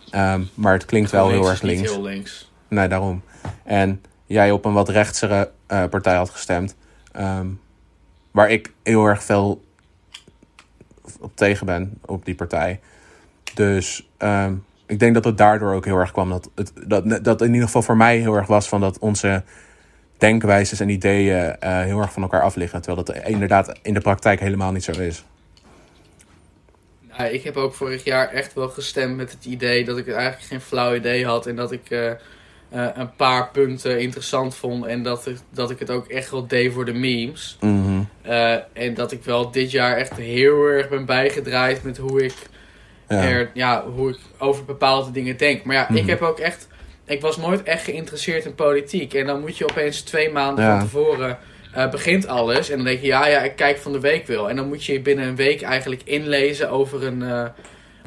[0.10, 1.91] Ehm, maar het klinkt wel heel Links erg is niet links.
[1.91, 2.51] heel links.
[2.68, 3.22] Nee, daarom.
[3.64, 6.76] En jij op een wat rechtsere eh, partij had gestemd.
[7.12, 7.47] ehm,
[8.32, 9.64] waar ik heel erg veel
[11.20, 12.80] op tegen ben op die partij.
[13.54, 14.54] Dus ehm,
[14.86, 16.30] ik denk dat het daardoor ook heel erg kwam.
[16.30, 19.44] Dat, het, dat, dat in ieder geval voor mij heel erg was van dat onze
[20.18, 22.82] denkwijzes en ideeën eh, heel erg van elkaar af liggen.
[22.82, 25.24] Terwijl dat inderdaad in de praktijk helemaal niet zo is.
[27.18, 30.44] Nou, ik heb ook vorig jaar echt wel gestemd met het idee dat ik eigenlijk
[30.44, 31.48] geen flauw idee had.
[31.48, 32.18] En dat ik eh, eh,
[32.94, 34.86] een paar punten interessant vond.
[34.86, 37.58] En dat ik, dat ik het ook echt wel deed voor de memes.
[37.62, 38.02] Mhm.
[38.74, 42.36] En dat ik wel dit jaar echt heel erg ben bijgedraaid met hoe ik,
[43.08, 43.22] Ja.
[43.24, 45.64] er, ja, hoe ik over bepaalde dingen denk.
[45.64, 46.10] Maar ja, ik Mhm.
[46.10, 46.68] heb ook echt.
[47.06, 49.14] Ik was nooit echt geïnteresseerd in politiek.
[49.14, 50.72] En dan moet je opeens twee maanden Ja.
[50.80, 51.38] van tevoren.
[51.74, 52.70] eh, begint alles.
[52.70, 54.49] En dan denk je, ja, ja, ik kijk van de week wel.
[54.49, 57.45] En dan moet je binnen een week eigenlijk inlezen over een, eh,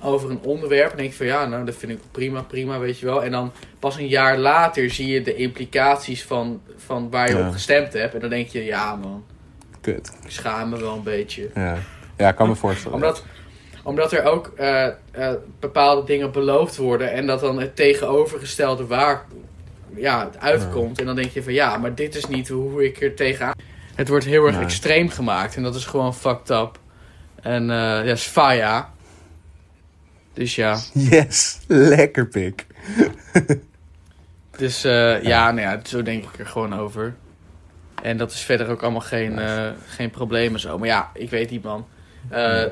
[0.03, 0.91] over een onderwerp.
[0.91, 3.25] En denk je van, ja, nou, dat vind ik prima, prima, weet je wel.
[3.25, 7.47] En dan pas een jaar later zie je de implicaties van, van waar je Ja.
[7.47, 8.15] op gestemd hebt.
[8.15, 9.25] En dan denk je, ja, man,
[9.81, 10.13] Kut.
[10.25, 11.79] ik schaam me wel een beetje Ja.
[12.17, 12.95] ja, ik kan me voorstellen.
[12.95, 13.25] omdat,
[13.87, 19.25] omdat er ook eh, eh, bepaalde dingen beloofd worden en dat dan het tegenovergestelde waar
[19.95, 20.99] ja, het uitkomt.
[20.99, 23.55] En dan denk je van ja, maar dit is niet hoe ik er tegenaan.
[23.95, 26.79] Het wordt heel erg extreem gemaakt en dat is gewoon fucked up.
[27.43, 28.93] En eh ja, is faya.
[30.33, 32.67] Dus ja, Yes, lekker pik.
[34.57, 37.15] dus eh, ja, nou ja, zo denk ik er gewoon over.
[38.03, 39.41] En dat is verder ook allemaal geen,
[39.87, 40.79] geen probleem en zo.
[40.79, 41.87] Maar ja, ik weet niet man.
[42.29, 42.65] Eh,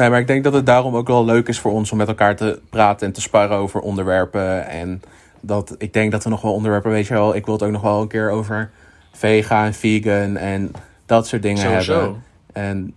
[0.00, 2.08] Nee, maar ik denk dat het daarom ook wel leuk is voor ons om met
[2.08, 4.68] elkaar te praten en te sparren over onderwerpen.
[4.68, 5.02] En
[5.40, 7.70] dat ik denk dat we nog wel onderwerpen, weet je wel, ik wil het ook
[7.70, 8.70] nog wel een keer over
[9.12, 10.72] vega en vegan en
[11.06, 12.00] dat soort dingen Sowieso.
[12.00, 12.24] hebben.
[12.52, 12.94] En,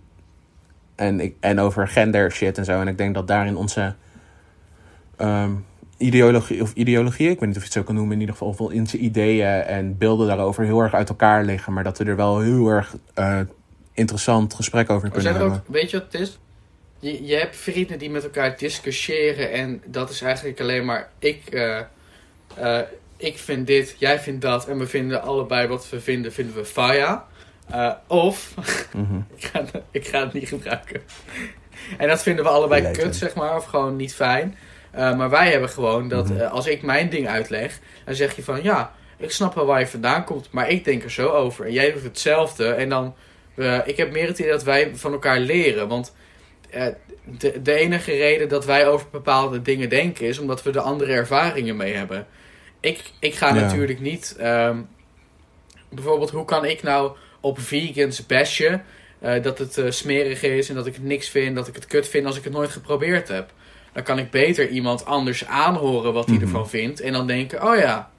[0.94, 2.80] en, ik, en over gender shit en zo.
[2.80, 3.94] En ik denk dat daarin onze
[5.16, 5.52] ehm,
[5.96, 8.48] ideologie, of ideologie, ik weet niet of je het zo kan noemen, in ieder geval,
[8.48, 11.72] of wel onze ideeën en beelden daarover heel erg uit elkaar liggen.
[11.72, 13.40] Maar dat we er wel heel erg eh,
[13.92, 15.52] interessant gesprek over kunnen hebben.
[15.52, 16.38] ook, weet je wat het is?
[17.04, 21.42] Je, je hebt vrienden die met elkaar discussiëren en dat is eigenlijk alleen maar ik,
[21.50, 21.78] eh,
[22.56, 22.80] eh,
[23.16, 26.64] ik vind dit, jij vindt dat en we vinden allebei wat we vinden, vinden we
[26.64, 27.26] faya.
[27.70, 28.54] Eh, of,
[28.92, 29.16] Mhm.
[29.36, 31.02] ik, ga, ik ga het niet gebruiken.
[31.98, 33.02] En dat vinden we allebei Lekker.
[33.02, 34.56] kut, zeg maar, of gewoon niet fijn.
[34.92, 36.42] Maar wij hebben gewoon dat Mhm.
[36.42, 39.86] als ik mijn ding uitleg, dan zeg je van ja, ik snap wel waar je
[39.86, 41.64] vandaan komt, maar ik denk er zo over.
[41.66, 42.68] En jij doet hetzelfde.
[42.68, 43.14] En dan,
[43.84, 45.88] ik heb meer het idee dat wij van elkaar leren.
[45.88, 46.14] Want
[47.38, 51.12] de, de enige reden dat wij over bepaalde dingen denken is omdat we er andere
[51.12, 52.26] ervaringen mee hebben.
[52.80, 53.54] Ik, ik ga Ja.
[53.54, 54.36] natuurlijk niet.
[54.38, 54.78] ehm,
[55.90, 58.84] bijvoorbeeld, hoe kan ik nou op vegans bashen
[59.18, 61.86] eh, dat het eh, smerig is en dat ik het niks vind, dat ik het
[61.86, 63.52] kut vind als ik het nooit geprobeerd heb?
[63.92, 66.44] Dan kan ik beter iemand anders aanhoren wat hij Mhm.
[66.44, 68.10] ervan vindt en dan denken: oh ja,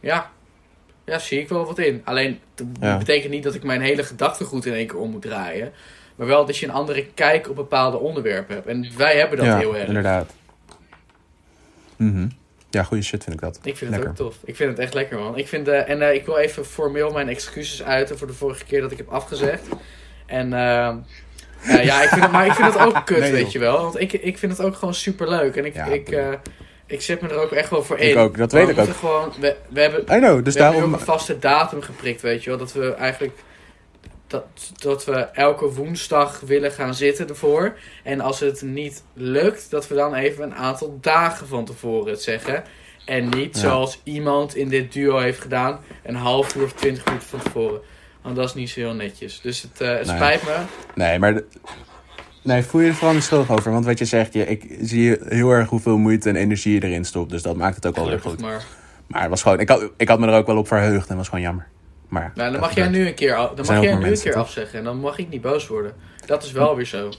[0.00, 0.30] ja,
[1.04, 2.00] ja, zie ik wel wat in.
[2.04, 2.98] Alleen dat Ja.
[2.98, 5.72] betekent niet dat ik mijn hele gedachtegoed in één keer om moet draaien.
[6.18, 8.66] Maar wel dat je een andere kijk op bepaalde onderwerpen hebt.
[8.66, 9.86] En wij hebben dat ja, heel erg.
[9.86, 10.32] inderdaad.
[11.96, 12.28] Mhm.
[12.70, 13.58] Ja, goede shit vind ik dat.
[13.62, 14.36] Ik vind het ook tof.
[14.44, 15.36] Ik vind het echt lekker, man.
[15.38, 18.64] Ik vind, eh, en eh, ik wil even formeel mijn excuses uiten voor de vorige
[18.64, 19.66] keer dat ik heb afgezegd.
[20.26, 20.94] En eh,
[21.84, 23.82] ja, ik vind het, maar ik vind het ook kut, Nee, weet je wel.
[23.82, 25.56] Want ik, ik vind het ook gewoon super leuk.
[25.56, 26.38] En ik, Ja, ik,
[26.86, 28.18] ik zet me er ook echt wel voor Ik in.
[28.18, 30.80] ook, dat weet we ik moeten Gewoon, we, we hebben, I know, dus we hebben
[30.80, 30.94] daarom...
[30.94, 32.58] ook een vaste datum geprikt, weet je wel.
[32.58, 33.38] Dat we eigenlijk...
[34.28, 34.44] Dat,
[34.78, 37.76] dat we elke woensdag willen gaan zitten ervoor.
[38.04, 42.22] En als het niet lukt, dat we dan even een aantal dagen van tevoren het
[42.22, 42.62] zeggen.
[43.04, 43.60] En niet Ja.
[43.60, 47.80] zoals iemand in dit duo heeft gedaan, een half uur of twintig minuten van tevoren.
[48.22, 49.40] Want dat is niet zo heel netjes.
[49.40, 50.16] Dus het, eh, het Nee.
[50.16, 50.56] spijt me.
[50.94, 51.34] Nee, maar...
[51.34, 51.44] de-
[52.42, 53.72] Nee, voel je er vooral niet schuldig over.
[53.72, 57.04] Want wat je zegt, je, ik zie heel erg hoeveel moeite en energie je erin
[57.04, 57.30] stopt.
[57.30, 58.40] Dus dat maakt het ook wel weer goed.
[58.40, 58.64] maar.
[59.06, 61.16] Maar het was gewoon, ik, had, ik had me er ook wel op verheugd en
[61.16, 61.66] was gewoon jammer.
[62.08, 64.78] Maar Nou, dan mag jij nu een keer, dan mag jij nu een keer afzeggen.
[64.78, 65.92] En dan mag ik niet boos worden.
[66.26, 67.10] Dat is wel weer zo.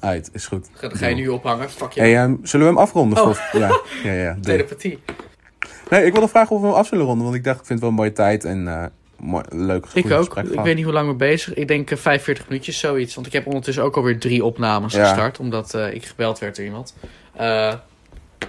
[0.00, 0.68] Uit, is goed.
[0.74, 1.70] Ga je nu ophangen.
[1.70, 2.00] Fuck je.
[2.00, 3.22] Hey, ehm, zullen we hem afronden?
[3.22, 3.34] Oh.
[3.34, 4.36] Voor, ja, ja, ja.
[4.42, 4.98] Telepathie.
[5.90, 7.24] Nee, ik wilde vragen of we hem af zullen ronden.
[7.24, 8.84] Want ik dacht, ik vind het wel een mooie tijd en eh
[9.16, 10.18] mooi, leuk Ik ook.
[10.18, 10.64] gesprek Ik gehad.
[10.66, 11.54] weet niet hoe lang we bezig.
[11.54, 13.14] Ik denk eh, 45 minuutjes, zoiets.
[13.14, 15.04] Want ik heb ondertussen ook alweer drie opnames Ja.
[15.08, 15.38] gestart.
[15.38, 16.94] Omdat eh, ik gebeld werd door iemand.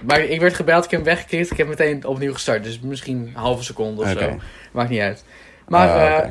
[0.06, 1.50] Maar ik werd gebeld, ik heb hem weggeklikt.
[1.50, 2.64] Ik heb meteen opnieuw gestart.
[2.64, 4.20] Dus misschien een halve seconde of Oké.
[4.20, 4.38] zo.
[4.72, 5.24] Maakt niet uit.
[5.68, 6.30] Maar Ah, eh.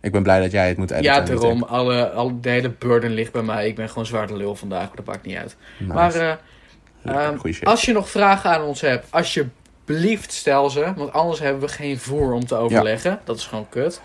[0.00, 1.12] Ik ben blij dat jij het moet editen.
[1.12, 1.62] ja, daarom.
[1.62, 3.66] Alle, alle, de hele burden ligt bij mij.
[3.68, 4.90] Ik ben gewoon zwaar de lul vandaag.
[4.90, 5.56] Dat maakt niet uit.
[5.78, 5.92] Nice.
[5.92, 10.92] Maar eh, ehm, als je nog vragen aan ons hebt, alsjeblieft stel ze.
[10.96, 13.20] Want anders hebben we geen voer om te overleggen.
[13.24, 14.00] Dat is gewoon kut.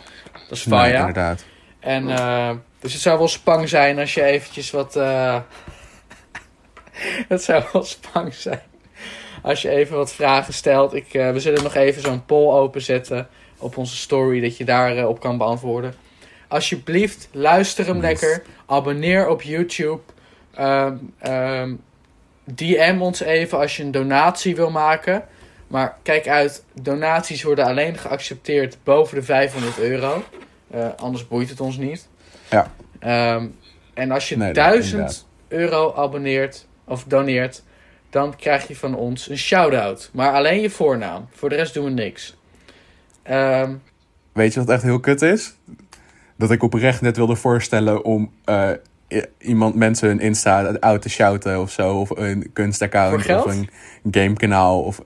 [0.47, 0.99] Dat is Nee, faya.
[0.99, 1.45] inderdaad.
[1.79, 4.95] En eh, dus het zou wel spang zijn als je eventjes wat.
[4.95, 5.39] eh,
[7.27, 8.61] het zou wel spang zijn
[9.47, 10.93] als je even wat vragen stelt.
[10.93, 13.27] Ik, eh, we zullen nog even zo'n poll openzetten
[13.57, 15.93] op onze story dat je daarop op kan beantwoorden.
[16.47, 18.43] alsjeblieft, luister hem lekker.
[18.65, 20.01] Abonneer op YouTube.
[20.53, 21.73] Ehm, ehm,
[22.43, 25.23] DM ons even als je een donatie wil maken.
[25.67, 30.23] Maar kijk uit, donaties worden alleen geaccepteerd boven de 500 euro.
[30.71, 32.07] Eh, anders boeit het ons niet.
[32.49, 32.71] Ja.
[32.99, 33.45] Ehm,
[33.93, 35.25] en als je Nee, dat- 1000 inderdaad.
[35.47, 37.63] euro abonneert of doneert,
[38.09, 40.09] dan krijg je van ons een shout-out.
[40.13, 41.27] Maar alleen je voornaam.
[41.31, 42.37] Voor de rest doen we niks.
[43.23, 43.73] Ehm,
[44.33, 45.55] Weet je wat echt heel kut is?
[46.35, 48.69] Dat ik oprecht net wilde voorstellen om eh,
[49.37, 51.99] iemand mensen hun Insta out te shouten of zo.
[51.99, 53.69] Of een kunstaccount of een
[54.11, 54.81] gamekanaal.
[54.81, 55.01] Of...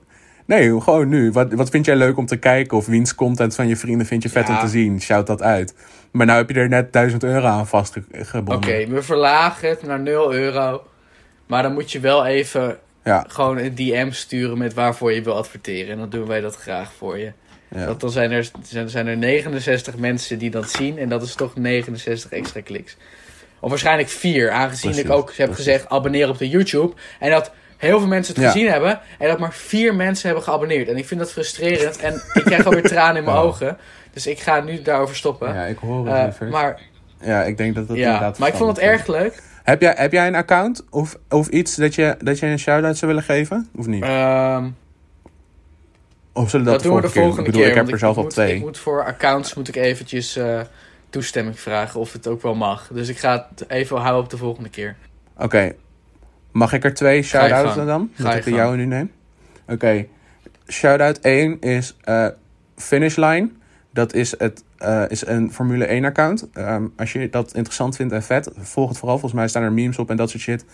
[0.46, 1.30] Nee, gewoon nu.
[1.32, 2.76] Wat, wat vind jij leuk om te kijken?
[2.76, 4.54] Of wiens content van je vrienden vind je vet Ja.
[4.54, 5.00] om te zien?
[5.00, 5.74] Shout dat uit.
[6.10, 8.54] Maar nou heb je er net 1000 euro aan vastgebonden.
[8.56, 10.82] Oké, we verlagen het naar 0 euro.
[11.46, 15.36] Maar dan moet je wel even Ja, gewoon een DM sturen met waarvoor je wil
[15.36, 15.92] adverteren.
[15.92, 17.32] En dan doen wij dat graag voor je.
[17.68, 17.86] ja.
[17.86, 20.98] Want dan zijn er, zijn, zijn er 69 mensen die dat zien.
[20.98, 22.96] En dat is toch 69 extra kliks.
[23.60, 25.64] Of waarschijnlijk vier, aangezien Precies, ik ook heb precies.
[25.64, 26.92] gezegd abonneer op de YouTube.
[27.18, 28.50] En dat heel veel mensen het Ja.
[28.50, 29.00] gezien hebben.
[29.18, 30.88] En dat maar vier mensen hebben geabonneerd.
[30.88, 31.96] En ik vind dat frustrerend.
[31.96, 33.76] En ik krijg alweer tranen in mijn ogen.
[34.12, 35.54] Dus ik ga nu daarover stoppen.
[35.54, 36.48] ja, ik hoor het liever.
[36.48, 36.80] maar
[37.20, 39.42] Ja, ik denk dat dat ja, inderdaad maar ik vond het erg leuk.
[39.62, 42.96] Heb jij, heb jij een account of, of iets dat je, dat je een shout-out
[42.96, 43.68] zou willen geven?
[43.76, 44.02] Of niet?
[44.02, 44.68] Ehm,
[46.32, 47.70] of zullen dat, dat, doen we de keer volgende Ik bedoel, keer.
[47.70, 48.54] ik heb er zelf al twee.
[48.54, 50.60] Ik moet voor accounts moet ik eventjes eh,
[51.10, 52.88] toestemming vragen of het ook wel mag.
[52.92, 54.96] Dus ik ga het even houden op de volgende keer.
[55.36, 55.74] Oké.
[56.52, 58.10] Mag ik er twee shout-outs dan?
[58.14, 59.10] Ga Dat ik de jouwe nu neem?
[59.68, 60.06] Oké.
[60.68, 62.26] Shout-out 1 is eh
[62.76, 63.50] Finish Line.
[63.90, 66.48] Dat is, het, eh, is een Formule 1 account.
[66.52, 69.18] Ehm, als je dat interessant vindt en vet, volg het vooral.
[69.18, 70.64] Volgens mij staan er memes op en dat soort shit.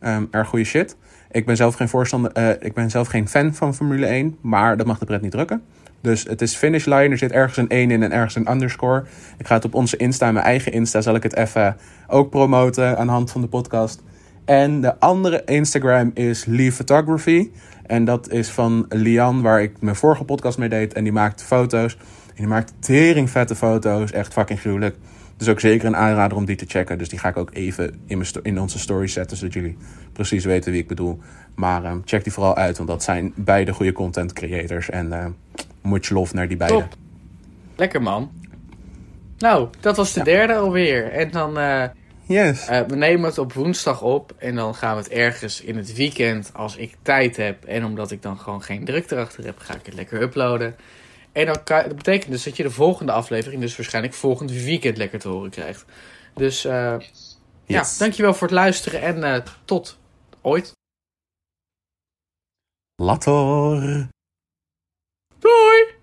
[0.00, 0.96] Ehm erg goede shit.
[1.30, 4.76] Ik ben zelf geen voorstander, eh, ik ben zelf geen fan van Formule 1, maar
[4.76, 5.62] dat mag de pret niet drukken.
[6.00, 9.04] Dus het is finish line, er zit ergens een 1 in en ergens een underscore.
[9.38, 12.98] Ik ga het op onze Insta, mijn eigen Insta, zal ik het even ook promoten
[12.98, 14.02] aan de hand van de podcast.
[14.44, 17.50] En de andere Instagram is Lee Photography.
[17.86, 20.92] En dat is van Lian, waar ik mijn vorige podcast mee deed.
[20.92, 21.98] En die maakt foto's.
[22.36, 24.12] En die maakt tering vette foto's.
[24.12, 24.96] Echt fucking gruwelijk.
[25.36, 26.98] Dus ook zeker een aanrader om die te checken.
[26.98, 29.36] Dus die ga ik ook even in, mijn in onze story zetten.
[29.36, 29.76] Zodat jullie
[30.12, 31.18] precies weten wie ik bedoel.
[31.54, 32.76] Maar ehm, check die vooral uit.
[32.76, 34.90] Want dat zijn beide goede content creators.
[34.90, 35.26] En eh
[35.82, 36.76] much love naar die beide.
[36.78, 36.94] Top.
[37.76, 38.30] Lekker man.
[39.38, 40.24] Nou, dat was de Ja.
[40.24, 41.12] derde alweer.
[41.12, 41.84] En dan, eh,
[42.26, 42.66] Yes.
[42.66, 44.34] eh, we nemen het op woensdag op.
[44.38, 47.64] En dan gaan we het ergens in het weekend, als ik tijd heb.
[47.64, 50.74] En omdat ik dan gewoon geen druk erachter heb, ga ik het lekker uploaden.
[51.36, 54.96] En dan kan, dat betekent dus dat je de volgende aflevering, dus waarschijnlijk volgend weekend
[54.96, 55.84] lekker te horen krijgt.
[56.34, 56.96] Dus eh,
[57.64, 59.98] ja, dankjewel voor het luisteren en eh, tot
[60.40, 60.72] ooit.
[62.94, 64.08] Later.
[65.38, 65.95] Doei!